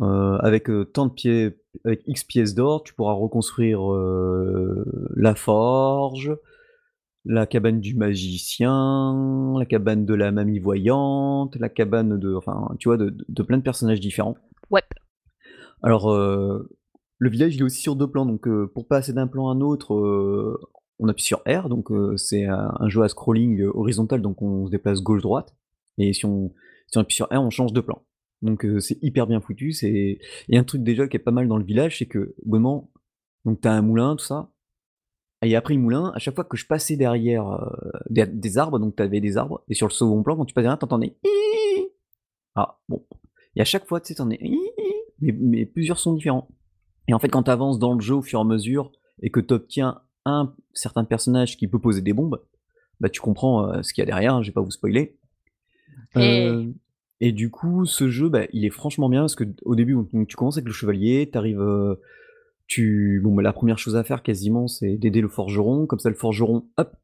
[0.00, 4.84] euh, avec euh, tant de pieds, avec X pièces d'or, tu pourras reconstruire euh,
[5.14, 6.36] la forge,
[7.24, 12.88] la cabane du magicien, la cabane de la mamie voyante, la cabane de, enfin, tu
[12.88, 14.36] vois, de, de- de plein de personnages différents.
[14.70, 14.82] Ouais.
[15.82, 16.68] Alors, euh,
[17.18, 19.52] le village, il est aussi sur deux plans, donc euh, pour passer d'un plan à
[19.52, 20.58] un autre, euh,
[20.98, 24.66] on appuie sur R, donc euh, c'est un, un jeu à scrolling horizontal, donc on
[24.66, 25.54] se déplace gauche-droite,
[25.98, 26.52] et si on,
[26.86, 28.02] si on appuie sur R, on change de plan.
[28.42, 30.18] Donc euh, c'est hyper bien foutu, c'est...
[30.48, 32.34] Il y a un truc déjà qui est pas mal dans le village, c'est que,
[32.46, 32.90] vraiment,
[33.44, 34.50] donc t'as un moulin, tout ça,
[35.42, 38.78] et après le moulin, à chaque fois que je passais derrière euh, des, des arbres,
[38.78, 41.16] donc t'avais des arbres, et sur le second plan, quand tu passais derrière, t'entendais...
[42.54, 43.04] Ah, bon.
[43.56, 44.38] Et à chaque fois, tu sais, t'en es...
[45.20, 46.48] Mais, mais plusieurs sons différents.
[47.08, 48.90] Et en fait, quand t'avances dans le jeu au fur et à mesure,
[49.22, 52.42] et que t'obtiens un certain personnage qui peut poser des bombes,
[53.00, 55.18] bah tu comprends euh, ce qu'il y a derrière, hein, je vais pas vous spoiler.
[56.16, 56.72] Et- Euh,
[57.20, 60.36] et du coup, ce jeu, bah, il est franchement bien, parce que au début, tu
[60.36, 61.60] commences avec le chevalier, t'arrives...
[61.60, 61.96] euh,
[62.66, 63.20] tu...
[63.22, 65.86] Bon, bah, la première chose à faire, quasiment, c'est d'aider le forgeron.
[65.86, 66.96] Comme ça, le forgeron, hop,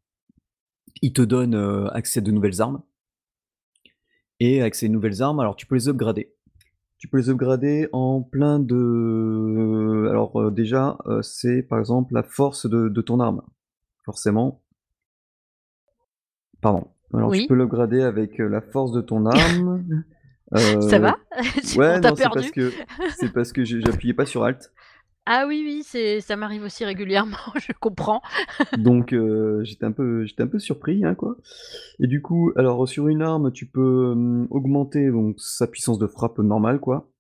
[1.03, 2.83] il te donne euh, accès à de nouvelles armes.
[4.41, 6.35] Et avec ces nouvelles armes, alors tu peux les upgrader.
[6.99, 12.67] Tu peux les upgrader en plein de alors, heu, déjà, c'est par exemple la force
[12.67, 13.43] de ton arme,
[14.05, 14.63] forcément.
[16.61, 16.96] Pardon.
[17.15, 17.47] Alors tu Oui.
[17.47, 19.85] peux l'upgrader avec, heu, la force de ton arme,
[20.91, 21.17] Ça va?
[21.63, 22.73] Tu on ouais, non, c'est parce que
[23.11, 24.73] c'est parce que j'appuyais pas sur alt.
[25.29, 28.23] Ah oui, oui, c'est ça m'arrive aussi régulièrement, je comprends.
[28.77, 31.37] Donc heu, j'étais un peu j'étais un peu surpris, hein, quoi
[31.99, 36.07] et du coup, alors sur une arme, tu peux, hem, augmenter donc sa puissance de
[36.07, 37.11] frappe normale, quoi.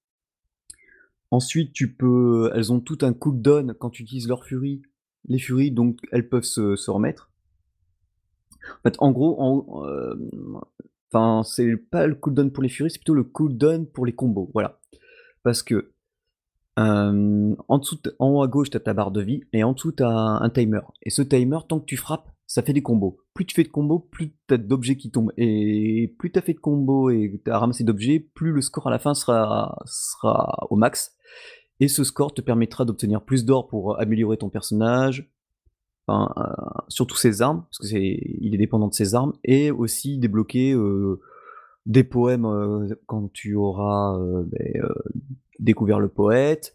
[1.33, 4.83] Ensuite, tu peux elles ont tout un cooldown quand tu utilises leur furie.
[5.29, 7.31] Les furies, donc elles peuvent se se remettre.
[8.71, 10.61] En fait, en gros, hem,
[11.13, 14.51] enfin, c'est pas le cooldown pour les furies, c'est plutôt le cooldown pour les combos,
[14.53, 14.81] voilà.
[15.43, 15.93] Parce que,
[16.77, 19.73] hem, en dessous en haut à gauche, tu as ta barre de vie et en
[19.73, 22.83] dessous, tu as un timer et ce timer, tant que tu frappes, ça fait des
[22.83, 23.19] combos.
[23.35, 26.43] Plus tu fais de combos, plus tu as d'objets qui tombent et plus tu as
[26.43, 29.79] fait de combos et tu as ramassé d'objets, plus le score à la fin sera
[29.85, 31.17] sera au max
[31.81, 35.31] et ce score te permettra d'obtenir plus d'or pour améliorer ton personnage,
[36.09, 36.43] heu,
[36.89, 40.73] surtout ses armes, parce que c'est il est dépendant de ses armes et aussi débloquer,
[40.75, 41.21] heu,
[41.87, 44.49] des poèmes, heu, quand tu auras, heu,
[45.59, 46.75] découvert le poète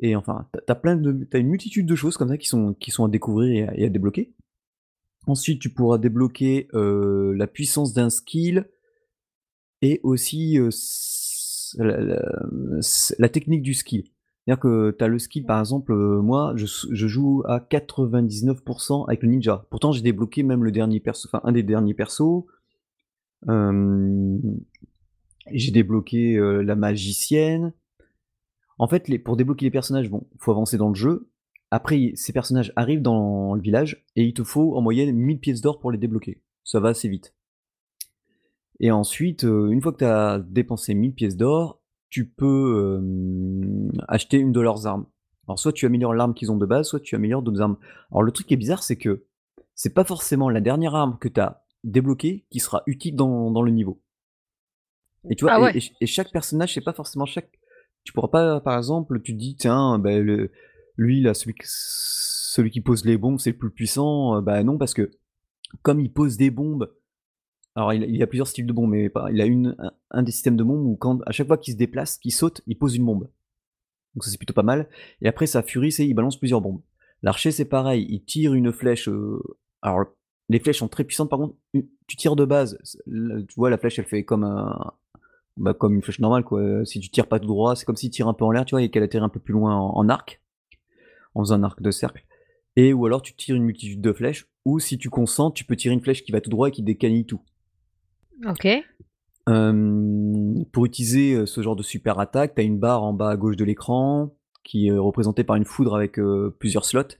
[0.00, 2.28] et enfin, tu as tu as plein de tu as une multitude de choses comme
[2.28, 4.34] ça qui sont qui sont à découvrir et à débloquer.
[5.26, 8.68] Ensuite, tu pourras débloquer, la puissance d'un skill
[9.82, 10.58] et aussi,
[13.18, 14.04] la technique du skill.
[14.48, 19.22] C'est-à-dire que tu as le skill, par exemple, heu, moi, je joue à 99% avec
[19.22, 19.66] le ninja.
[19.68, 22.44] Pourtant, j'ai débloqué même le dernier perso enfin, un des derniers persos.
[25.52, 27.74] J'ai débloqué, heu, la magicienne.
[28.78, 31.28] En fait, les pour débloquer les personnages, bon, faut avancer dans le jeu.
[31.70, 35.60] Après, ces personnages arrivent dans le village et il te faut en moyenne 1000 pièces
[35.60, 36.40] d'or pour les débloquer.
[36.64, 37.34] Ça va assez vite.
[38.80, 43.90] Et ensuite, heu, une fois que tu as dépensé 1000 pièces d'or, tu peux, hem,
[44.08, 45.06] acheter une de leurs armes.
[45.46, 47.78] Alors soit tu améliores l'arme qu'ils ont de base, soit tu améliores d'autres armes.
[48.10, 49.24] Alors le truc qui est bizarre, c'est que
[49.74, 53.62] c'est pas forcément la dernière arme que tu as débloquée qui sera utile dans dans
[53.62, 54.02] le niveau.
[55.30, 55.54] Et tu vois?
[55.54, 55.76] Ah Et ouais.
[55.76, 57.50] et ch et chaque personnage, c'est pas forcément chaque
[58.04, 60.50] tu pourras pas, par exemple, tu te dis: «Tiens, bah, le
[60.96, 64.94] lui là, celui celui qui pose les bombes, c'est le plus puissant», bah, non, parce
[64.94, 65.10] que
[65.82, 66.90] comme il pose des bombes
[67.78, 69.76] alors il y a plusieurs styles de bombes, mais pas il a une
[70.10, 72.60] un des systèmes de bombes où quand à chaque fois qu'il se déplace, qu'il saute,
[72.66, 73.28] il pose une bombe.
[74.14, 74.88] Donc ça, c'est plutôt pas mal
[75.20, 76.80] et après sa furie, c'est il balance plusieurs bombes.
[77.22, 79.40] L'archer, c'est pareil, il tire une flèche, heu,
[79.82, 80.06] alors
[80.48, 81.54] les flèches sont très puissantes par contre,
[82.06, 84.92] tu tires de base, tu vois la flèche, elle fait comme un
[85.56, 87.96] bah, comme une flèche normale quoi, heu, si tu tires pas tout droit, c'est comme
[87.96, 88.82] s'il tire un peu en l'air, tu vois?
[88.82, 90.40] Et qu'elle atterrit un peu plus loin en arc,
[91.34, 92.24] en faisant un arc de cercle
[92.78, 95.74] et ou alors tu tires une multitude de flèches ou si tu concentres, tu peux
[95.74, 97.40] tirer une flèche qui va tout droit et qui décanille tout.
[98.46, 98.68] OK.
[100.72, 103.56] Pour utiliser, ce genre de super attaque, tu as une barre en bas à gauche
[103.56, 106.20] de l'écran qui est représentée par une foudre avec,
[106.58, 107.16] plusieurs slots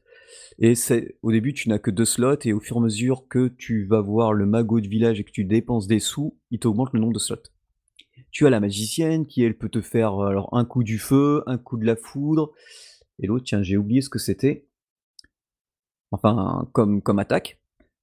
[0.58, 0.74] et
[1.22, 3.86] au début, tu n'as que 2 slots et au fur et à mesure que tu
[3.86, 7.00] vas voir le magot de village et que tu dépenses des sous, il t'augmente le
[7.00, 7.36] nombre de slots.
[8.30, 11.58] Tu as la magicienne qui, elle, peut te faire, alors un coup du feu, un
[11.58, 12.52] coup de la foudre
[13.20, 14.66] et l'autre, tiens, j'ai oublié ce que c'était.
[16.10, 17.60] Enfin, comme comme attaque.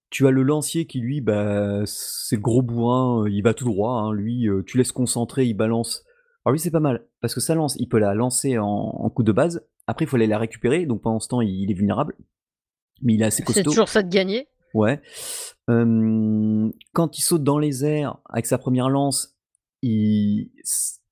[0.09, 3.65] Tu as le lancier qui lui, bah, c'est le gros bourrin, heu, il va tout
[3.65, 6.03] droit, hein, lui, heu, tu laisses concentrer, il balance.
[6.45, 9.09] Alors lui, c'est pas mal parce que sa lance, il peut la lancer en en
[9.09, 9.65] coup de base.
[9.87, 12.15] Après, il faut aller la récupérer, donc pendant ce temps, il est vulnérable,
[13.01, 13.63] mais il est assez C'est costaud.
[13.71, 14.47] toujours ça de gagner.
[14.73, 15.01] Ouais.
[15.67, 19.35] Quand il saute dans les airs avec sa première lance,
[19.81, 20.51] il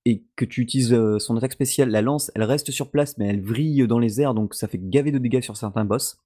[0.05, 3.27] et que tu utilises, heu, son attaque spéciale, la lance, elle reste sur place, mais
[3.27, 6.17] elle vrille dans les airs, donc ça fait gaver de dégâts sur certains boss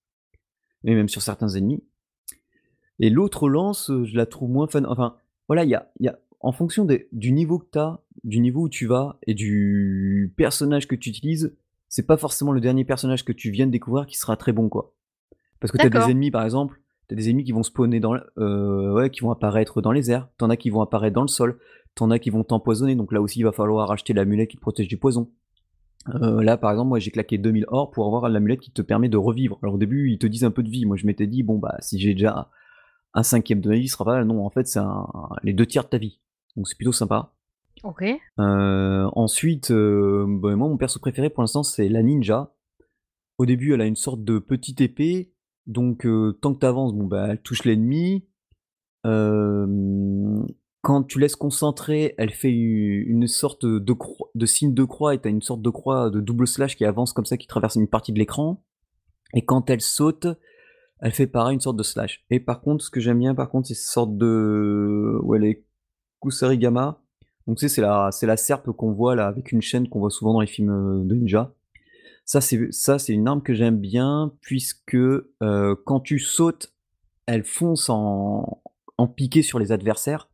[0.84, 1.84] et même sur certains ennemis.
[3.00, 4.84] Et l'autre lance, heu, je la trouve moins fun.
[4.86, 5.16] Enfin,
[5.48, 8.64] voilà, il y a y a en fonction du niveau que tu as, du niveau
[8.64, 11.56] où tu vas et du personnage que tu utilises,
[11.90, 14.70] c'est pas forcément le dernier personnage que tu viens de découvrir qui sera très bon,
[14.70, 14.94] quoi.
[15.60, 18.00] Parce que tu as des ennemis, par exemple, tu as des ennemis qui vont spawner
[18.00, 21.16] dans heu, ouais, qui vont apparaître dans les airs, tu en as qui vont apparaître
[21.16, 21.58] dans le sol,
[21.96, 24.58] tu en as qui vont t'empoisonner, donc là aussi, il va falloir acheter l'amulette qui
[24.58, 25.32] te protège du poison.
[26.14, 29.10] Heu, là, par exemple, moi, j'ai claqué 2000 or pour avoir l'amulette qui te permet
[29.10, 29.58] de revivre.
[29.64, 30.86] Alors au début, ils te disent un peu de vie.
[30.86, 32.50] Moi, je m'étais dit: «Bon, bah, si j'ai déjà
[33.18, 34.26] un cinquième de ma vie, sera pas mal».
[34.26, 34.80] Non, en fait, c'est
[35.44, 36.22] les 2 tiers de ta vie,
[36.56, 37.34] donc c'est plutôt sympa.
[37.84, 38.04] OK.
[38.40, 42.54] Heu, ensuite, heu, bah, moi, mon perso préféré pour l'instant, c'est la ninja.
[43.38, 45.34] Au début, elle a une sorte de petite épée,
[45.66, 48.26] donc heu, tant que tu avances, bon, bah, elle touche l'ennemi.
[50.82, 53.96] Quand tu laisses concentrer, elle fait une sorte de
[54.36, 56.86] de signe de croix et tu as une sorte de croix de double slash qui
[56.86, 58.64] avance comme ça, qui traverse une partie de l'écran
[59.34, 60.28] et quand elle saute,
[61.02, 63.50] elle fait pareil, une sorte de slash et par contre, ce que j'aime bien, par
[63.50, 65.66] contre, c'est cette sorte de ouais, les
[66.22, 67.02] kusarigama.
[67.48, 70.10] Donc tu sais, c'est la la serpe qu'on voit là, avec une chaîne qu'on voit
[70.12, 71.54] souvent dans les films, heu, de ninja.
[72.26, 76.74] Ça c'est ça c'est une arme que j'aime bien puisque, heu, quand tu sautes,
[77.28, 78.62] elle fonce en
[78.98, 80.30] en piqué sur les adversaires.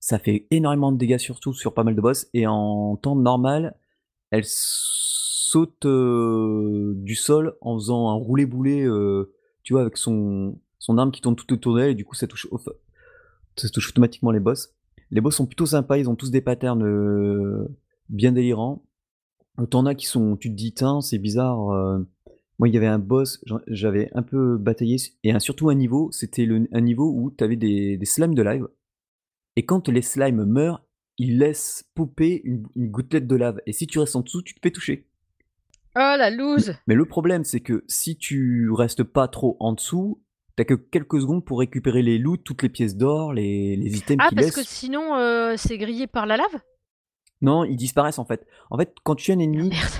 [0.00, 3.76] Ça fait énormément de dégâts surtout sur pas mal de boss et en temps normal,
[4.32, 10.58] elle saute, heu, du sol en faisant un roulé boulet, heu, tu vois avec son
[10.78, 12.48] son arme qui tourne tout autour d'elle et du coup ça touche
[13.56, 14.74] ça touche automatiquement les boss.
[15.10, 17.68] Les boss sont plutôt sympas, ils ont tous des patterns, heu,
[18.08, 18.82] bien délirants.
[19.70, 22.08] Tu en as qui sont tu te dis: «Tin, c'est bizarre», heu,
[22.58, 26.48] moi il y avait un boss, j'avais un peu bataillé et surtout un niveau, c'était
[26.72, 28.68] un niveau où tu avais des des slimes de lave
[29.56, 30.82] et quand les slimes meurent,
[31.18, 34.54] ils laissent popper une une gouttelette de lave et si tu restes en dessous, tu
[34.54, 35.08] te fais toucher.
[35.96, 36.74] Oh la loose!
[36.86, 40.22] mais le problème, c'est que si tu restes pas trop en dessous,
[40.56, 43.96] tu as que quelques secondes pour récupérer les loots, toutes les pièces d'or, les les
[43.98, 46.60] items Ah qu'ils parce que sinon, heu, c'est grillé par la lave?
[47.40, 48.46] Non, ils disparaissent en fait.
[48.70, 49.92] En fait, quand tu tues un Ah ennemi, merde.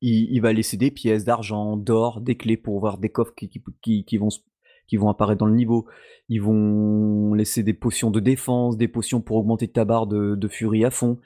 [0.00, 3.48] il il va laisser des pièces d'argent, d'or, des clés pour ouvrir des coffres qui
[3.48, 4.40] qui p qui qui vont s
[4.86, 5.86] qui vont apparaître dans le niveau.
[6.28, 10.48] Ils vont laisser des potions de défense, des potions pour augmenter ta barre de de
[10.48, 11.18] furie à fond,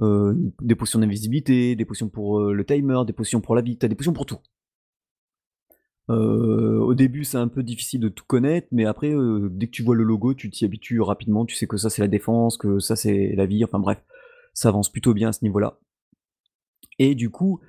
[0.00, 3.78] heu, des potions d'invisibilité, des potions pour, heu, le timer, des potions pour la vie,
[3.78, 4.38] tu as des potions pour tout.
[6.08, 9.12] Heu, au début, c'est un peu difficile de tout connaître, mais après,
[9.50, 11.44] dès que tu vois le logo, tu t'y habitues rapidement.
[11.44, 14.02] Tu sais que ça, c'est la défense, que ça, c'est la vie, enfin bref,
[14.54, 15.80] ça avance plutôt bien à ce niveau-là.
[16.98, 17.60] Et du coup,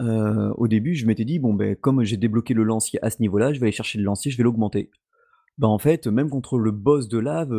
[0.00, 3.52] au début, je m'étais dit: «Bon beh, comme j'ai débloqué le lancier à ce niveau-là,
[3.52, 4.90] je vais aller chercher le lancier, je vais l'augmenter».
[5.56, 7.54] Bah, en fait, même contre le boss de lave,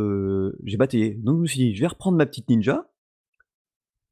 [0.66, 1.14] j'ai bataillé.
[1.24, 2.92] Donc je me suis dit: «Je vais reprendre ma petite ninja»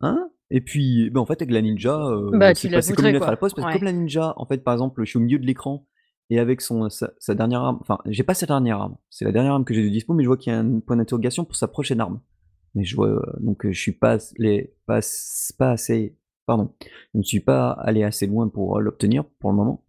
[0.03, 3.11] hein, et puis, bah, en fait, avec la ninja, heu, Bah, c'est passé comme une
[3.11, 5.03] poutré lettre à quoi, la poste parce que comme la ninja, en fait, par exemple,
[5.03, 5.87] je suis au milieu de l'écran
[6.29, 9.31] et avec son sa sa dernière arme enfin, j'ai pas sa dernière arme, c'est la
[9.31, 11.43] dernière arme que j'ai de dispo, mais je vois qu'il y a un point d'interrogation
[11.43, 12.21] pour sa prochaine arme.
[12.75, 14.99] Mais je vois, heu, donc heu, je suis pas les pas
[15.57, 16.73] pas assez pardon,
[17.13, 19.83] je ne suis pas allé assez loin pour, l'obtenir, pour le moment.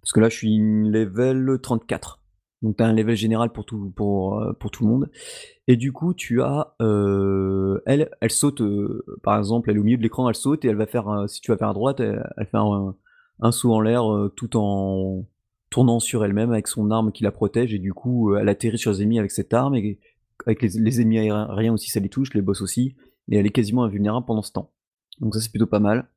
[0.00, 2.20] Parce que là, je suis level 34.
[2.66, 5.08] Donc tu as un level général pour tout pour, heu, pour tout le monde
[5.68, 9.84] et du coup, tu as, heu, elle, elle saute, heu, par exemple, elle est au
[9.84, 12.46] milieu de l'écran, elle saute et elle va faire si tu vas vers droite, elle
[12.46, 12.58] fait
[13.40, 14.02] un saut en l'air,
[14.34, 15.26] tout en
[15.70, 18.90] tournant sur elle-même avec son arme qui la protège et du coup, elle atterrit sur
[18.90, 20.00] les ennemis avec cette arme et
[20.44, 22.96] avec les les ennemis aériens aussi, ça les touche, les boss aussi
[23.28, 24.72] et elle est quasiment invulnérable pendant ce temps.
[25.20, 26.08] Donc ça, c'est plutôt pas mal.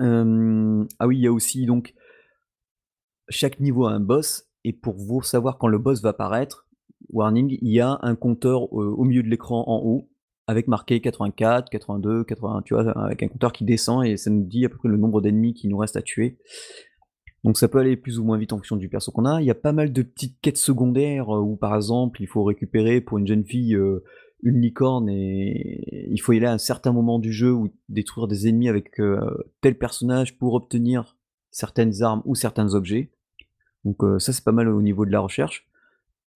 [0.00, 1.94] Ah oui, il y a aussi donc
[3.30, 6.66] chaque niveau a un boss et pour vous savoir quand le boss va apparaître,
[7.12, 10.08] warning, il y a un compteur, heu, au milieu de l'écran en haut
[10.48, 12.90] avec marqué 84-82-80, tu vois?
[12.98, 15.54] Avec un compteur qui descend et ça nous dit à peu près le nombre d'ennemis
[15.54, 16.36] qu'il nous reste à tuer.
[17.44, 19.40] Donc ça peut aller plus ou moins vite en fonction du perso qu'on a.
[19.40, 22.42] Il y a pas mal de petites quêtes secondaires, heu, où par exemple, il faut
[22.42, 24.02] récupérer pour une jeune fille, heu,
[24.42, 28.26] une licorne et il faut y aller à un certain moment du jeu ou détruire
[28.26, 29.00] des ennemis avec,
[29.60, 31.16] tel personnage pour obtenir
[31.52, 33.12] certaines armes ou certains objets.
[33.86, 35.66] Donc heu, ça, c'est pas mal au niveau de la recherche.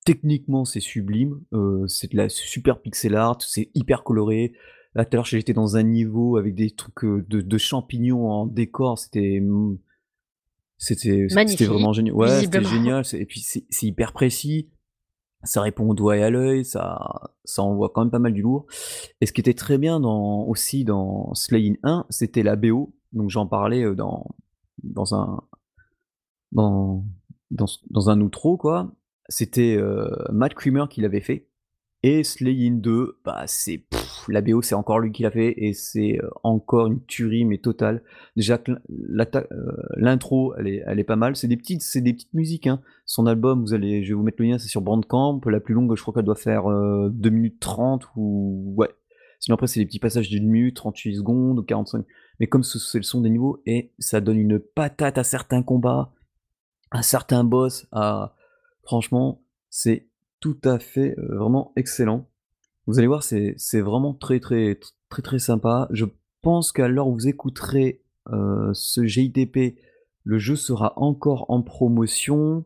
[0.06, 4.54] Techniquement, c'est sublime, heu, c'est de la super pixel art, c'est hyper coloré.
[4.94, 8.30] Là, tout à l'heure, j'étais dans un niveau avec des trucs, heu, de de champignons
[8.30, 9.78] en décor, c'était, mmh,
[10.78, 12.14] c'était c'était vraiment génial.
[12.14, 14.70] Ouais, c'était génial, c'est et puis c'est hyper précis,
[15.42, 18.42] ça répond au doigt et à l'œil, ça ça envoie quand même pas mal du
[18.42, 18.66] lourd
[19.20, 23.28] et ce qui était très bien dans aussi dans Slaying 1, c'était la BO, donc
[23.28, 24.26] j'en parlais, dans
[24.82, 25.42] dans un
[26.52, 27.04] dans
[27.50, 28.92] dans un outro quoi.
[29.28, 31.46] C'était, heu, Matt Creamer qui l'avait fait
[32.02, 33.84] et Slaying 2, bah, c'est
[34.28, 37.58] la BO, c'est encore lui qui l'a fait et c'est, heu, encore une tuerie mais
[37.58, 38.02] totale.
[38.36, 38.78] Déjà heu,
[39.96, 41.36] l'intro, elle est elle est pas mal.
[41.36, 42.80] C'est des petites c'est des petites musiques, hein.
[43.06, 45.40] Son album, vous allez je vais vous mettre le lien, c'est sur Bandcamp.
[45.46, 48.88] La plus longue, je crois qu'elle doit faire, heu, 2 minutes 30 ou ouais.
[49.40, 52.04] Sinon après, c'est des petits passages d'1 minute, 38 secondes ou 45
[52.40, 55.62] mais comme ce c'est le son des niveaux et ça donne une patate à certains
[55.62, 56.10] combats,
[56.90, 58.34] à certains boss, à
[58.82, 60.06] franchement, c'est
[60.40, 62.26] tout à fait, heu, vraiment excellent.
[62.86, 65.86] Vous allez voir, c'est vraiment très, très, très, très sympa.
[65.90, 66.06] Je
[66.42, 68.00] pense qu'à l'heure où vous écouterez,
[68.32, 69.76] heu, ce JDP,
[70.24, 72.64] le jeu sera encore en promotion.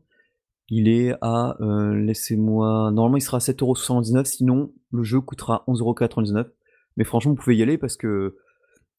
[0.71, 5.65] Il est à, heu, laissez-moi normalement, il sera à 7,79 €, sinon le jeu coûtera
[5.67, 6.51] 11,99 €.
[6.97, 8.37] Mais franchement, vous pouvez y aller parce que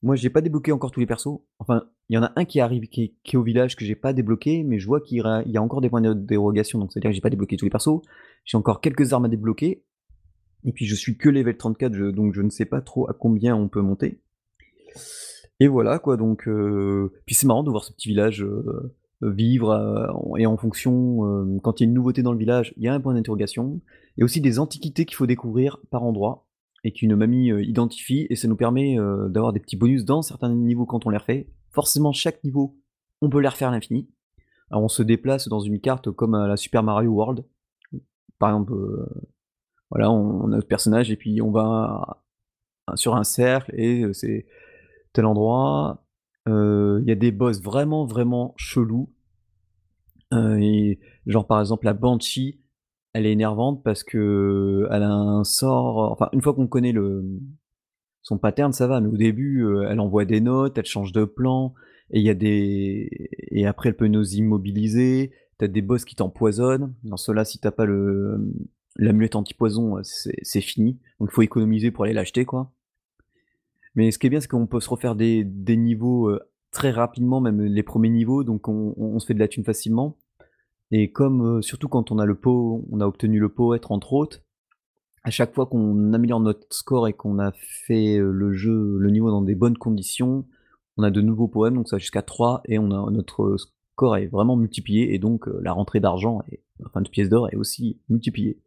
[0.03, 1.39] moi, j'ai pas débloqué encore tous les persos.
[1.59, 4.13] Enfin, il y en a un qui arrive, qui est au village que j'ai pas
[4.13, 7.15] débloqué, mais je vois qu'il y a encore des points de dérogation, donc c'est-à-dire que
[7.15, 8.01] j'ai pas débloqué tous les persos.
[8.43, 9.83] J'ai encore quelques armes à débloquer
[10.63, 13.13] et puis je suis que level 34, je donc je ne sais pas trop à
[13.13, 14.19] combien on peut monter
[15.59, 19.71] et voilà quoi, donc heu, puis c'est marrant de voir ce petit village, heu, vivre,
[20.13, 22.83] en et en fonction, hem, quand il y a une nouveauté dans le village, il
[22.83, 23.79] y a un point d'interrogation.
[24.17, 26.44] Il y a aussi des antiquités qu'il faut découvrir par endroits
[26.85, 28.95] et qu'une mamie identifie, et ça nous permet
[29.29, 31.49] d'avoir des petits bonus dans certains niveaux quand on les refait.
[31.71, 32.77] Forcément, chaque niveau,
[33.21, 34.07] on peut les refaire à l'infini.
[34.69, 37.43] Alors on se déplace dans une carte comme à la Super Mario World.
[38.37, 38.75] Par exemple,
[39.89, 42.23] voilà, on, a notre personnage et puis on va
[42.93, 44.45] sur un cercle et c'est
[45.11, 46.05] tel endroit.
[46.45, 49.11] Il y a des boss vraiment, vraiment chelous.
[50.31, 52.61] genre par exemple la Banshee,
[53.15, 56.11] elle est énervante parce que elle a un sort.
[56.11, 56.93] Enfin, une fois qu'on connaît
[58.21, 58.99] son pattern, ça va.
[58.99, 61.73] Mais au début, elle envoie des notes, elle change de plan,
[62.11, 65.31] et après elle peut nous immobiliser.
[65.57, 66.93] T'as des boss qui t'empoisonnent.
[67.03, 68.53] Dans cela, si t'as pas le
[68.97, 70.99] l'amulette anti-poison, c'est fini.
[71.19, 72.71] Donc il faut économiser pour aller l'acheter, quoi.
[73.95, 76.41] Mais ce qui est bien, c'est qu'on peut se refaire des, niveaux euh,
[76.71, 80.17] très rapidement, même les premiers niveaux, donc on, on, se fait de la thune facilement.
[80.91, 84.13] Et comme, euh, surtout quand on a le pot, on a obtenu le poète entre
[84.13, 84.41] autres,
[85.23, 89.09] à chaque fois qu'on améliore notre score et qu'on a fait euh, le jeu, le
[89.09, 90.45] niveau dans des bonnes conditions,
[90.97, 94.27] on a de nouveaux poèmes, donc ça jusqu'à 3, et on a notre score est
[94.27, 96.41] vraiment multiplié, et donc la rentrée d'argent,
[96.85, 98.61] enfin de pièces d'or est aussi multipliée.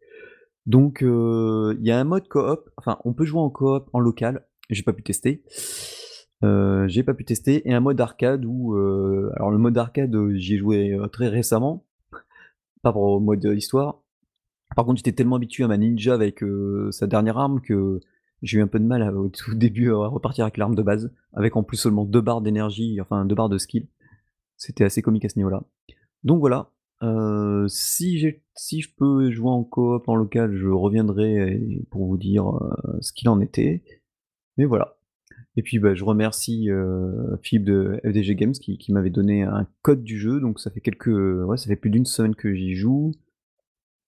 [0.67, 4.47] Donc il y a un mode coop, enfin on peut jouer en coop en local,
[4.69, 5.43] j'ai pas pu tester.
[6.45, 10.17] Euh, j'ai pas pu tester et un mode arcade où euh, alors le mode arcade
[10.35, 11.85] j'y ai joué euh, très récemment
[12.83, 14.03] pas pour au mode histoire.
[14.77, 16.43] Par contre j'étais tellement habitué à ma ninja avec
[16.91, 18.01] sa dernière arme que
[18.43, 21.13] j'ai eu un peu de mal au tout début à repartir avec l'arme de base
[21.33, 23.89] avec en plus seulement deux barres d'énergie enfin deux barres de skill.
[24.57, 25.63] C'était assez comique à ce niveau là
[26.25, 26.71] donc voilà
[27.69, 31.61] si, si je peux jouer en coop en local je reviendrai
[31.91, 32.45] pour vous dire
[33.01, 33.83] ce qu'il en était.
[34.57, 34.98] Mais voilà.
[35.59, 40.05] Et puis bah, je remercie euh, Philippe de FDG Games qui, m'avait donné un code
[40.05, 41.09] du jeu, donc ça fait quelques.
[41.09, 43.11] Ouais, ça fait plus d'une semaine que j'y joue.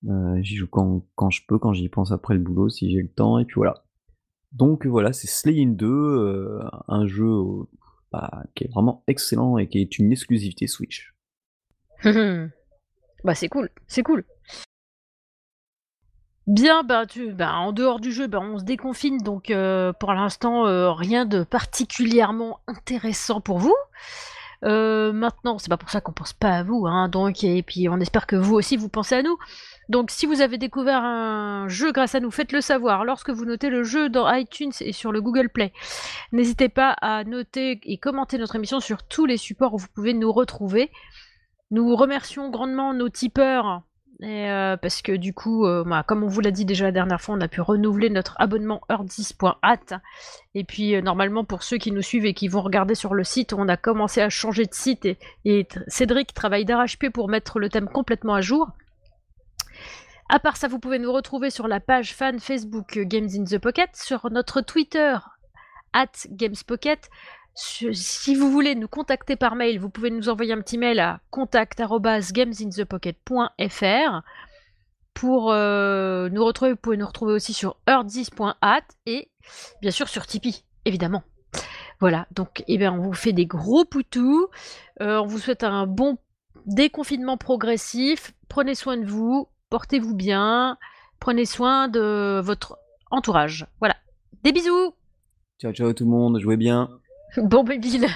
[0.08, 3.08] Euh, j'y joue quand, je peux, quand j'y pense après le boulot, si j'ai le
[3.08, 3.82] temps, et puis voilà.
[4.52, 7.28] Donc voilà, c'est Slay 2, euh, un jeu
[8.12, 11.16] bah, qui est vraiment excellent et qui est une exclusivité Switch.
[12.04, 14.24] bah c'est cool, c'est cool.
[16.50, 20.66] Bien, bah, bah, en dehors du jeu, bah, on se déconfine, donc euh, pour l'instant,
[20.66, 23.76] euh, rien de particulièrement intéressant pour vous.
[24.64, 27.88] Euh, maintenant, c'est pas pour ça qu'on pense pas à vous, hein, donc, et puis
[27.88, 29.38] on espère que vous aussi vous pensez à nous.
[29.88, 33.70] Donc si vous avez découvert un jeu grâce à nous, faites-le savoir lorsque vous notez
[33.70, 35.72] le jeu dans iTunes et sur le Google Play.
[36.32, 40.14] N'hésitez pas à noter et commenter notre émission sur tous les supports où vous pouvez
[40.14, 40.90] nous retrouver.
[41.70, 43.82] Nous remercions grandement nos tipeurs
[44.22, 47.20] euh, parce que du coup, euh, bah, comme on vous l'a dit déjà la dernière
[47.20, 50.00] fois, on a pu renouveler notre abonnement heure10.at.
[50.54, 53.24] Et puis euh, normalement, pour ceux qui nous suivent et qui vont regarder sur le
[53.24, 55.08] site, on a commencé à changer de site
[55.44, 58.68] et, Cédric travaille d'arrache-pied pour mettre le thème complètement à jour.
[60.28, 63.58] À part ça, vous pouvez nous retrouver sur la page fan Facebook Games in the
[63.58, 65.16] Pocket, sur notre Twitter
[65.92, 67.10] at GamesPocket,
[67.60, 71.20] si vous voulez nous contacter par mail, vous pouvez nous envoyer un petit mail à
[71.30, 74.22] contact@gamesinthepocket.fr.
[75.12, 79.30] Pour euh, nous retrouver, vous pouvez nous retrouver aussi sur earth10.at et
[79.82, 81.22] bien sûr sur Tipeee, évidemment.
[82.00, 84.48] Voilà, donc eh bien, on vous fait des gros poutous.
[85.02, 86.16] Euh, on vous souhaite un bon
[86.64, 88.32] déconfinement progressif.
[88.48, 90.78] Prenez soin de vous, portez-vous bien,
[91.18, 92.78] prenez soin de votre
[93.10, 93.66] entourage.
[93.80, 93.96] Voilà.
[94.44, 94.94] Des bisous
[95.60, 96.88] Ciao ciao tout le monde, jouez bien
[97.36, 98.08] Bon, Bill.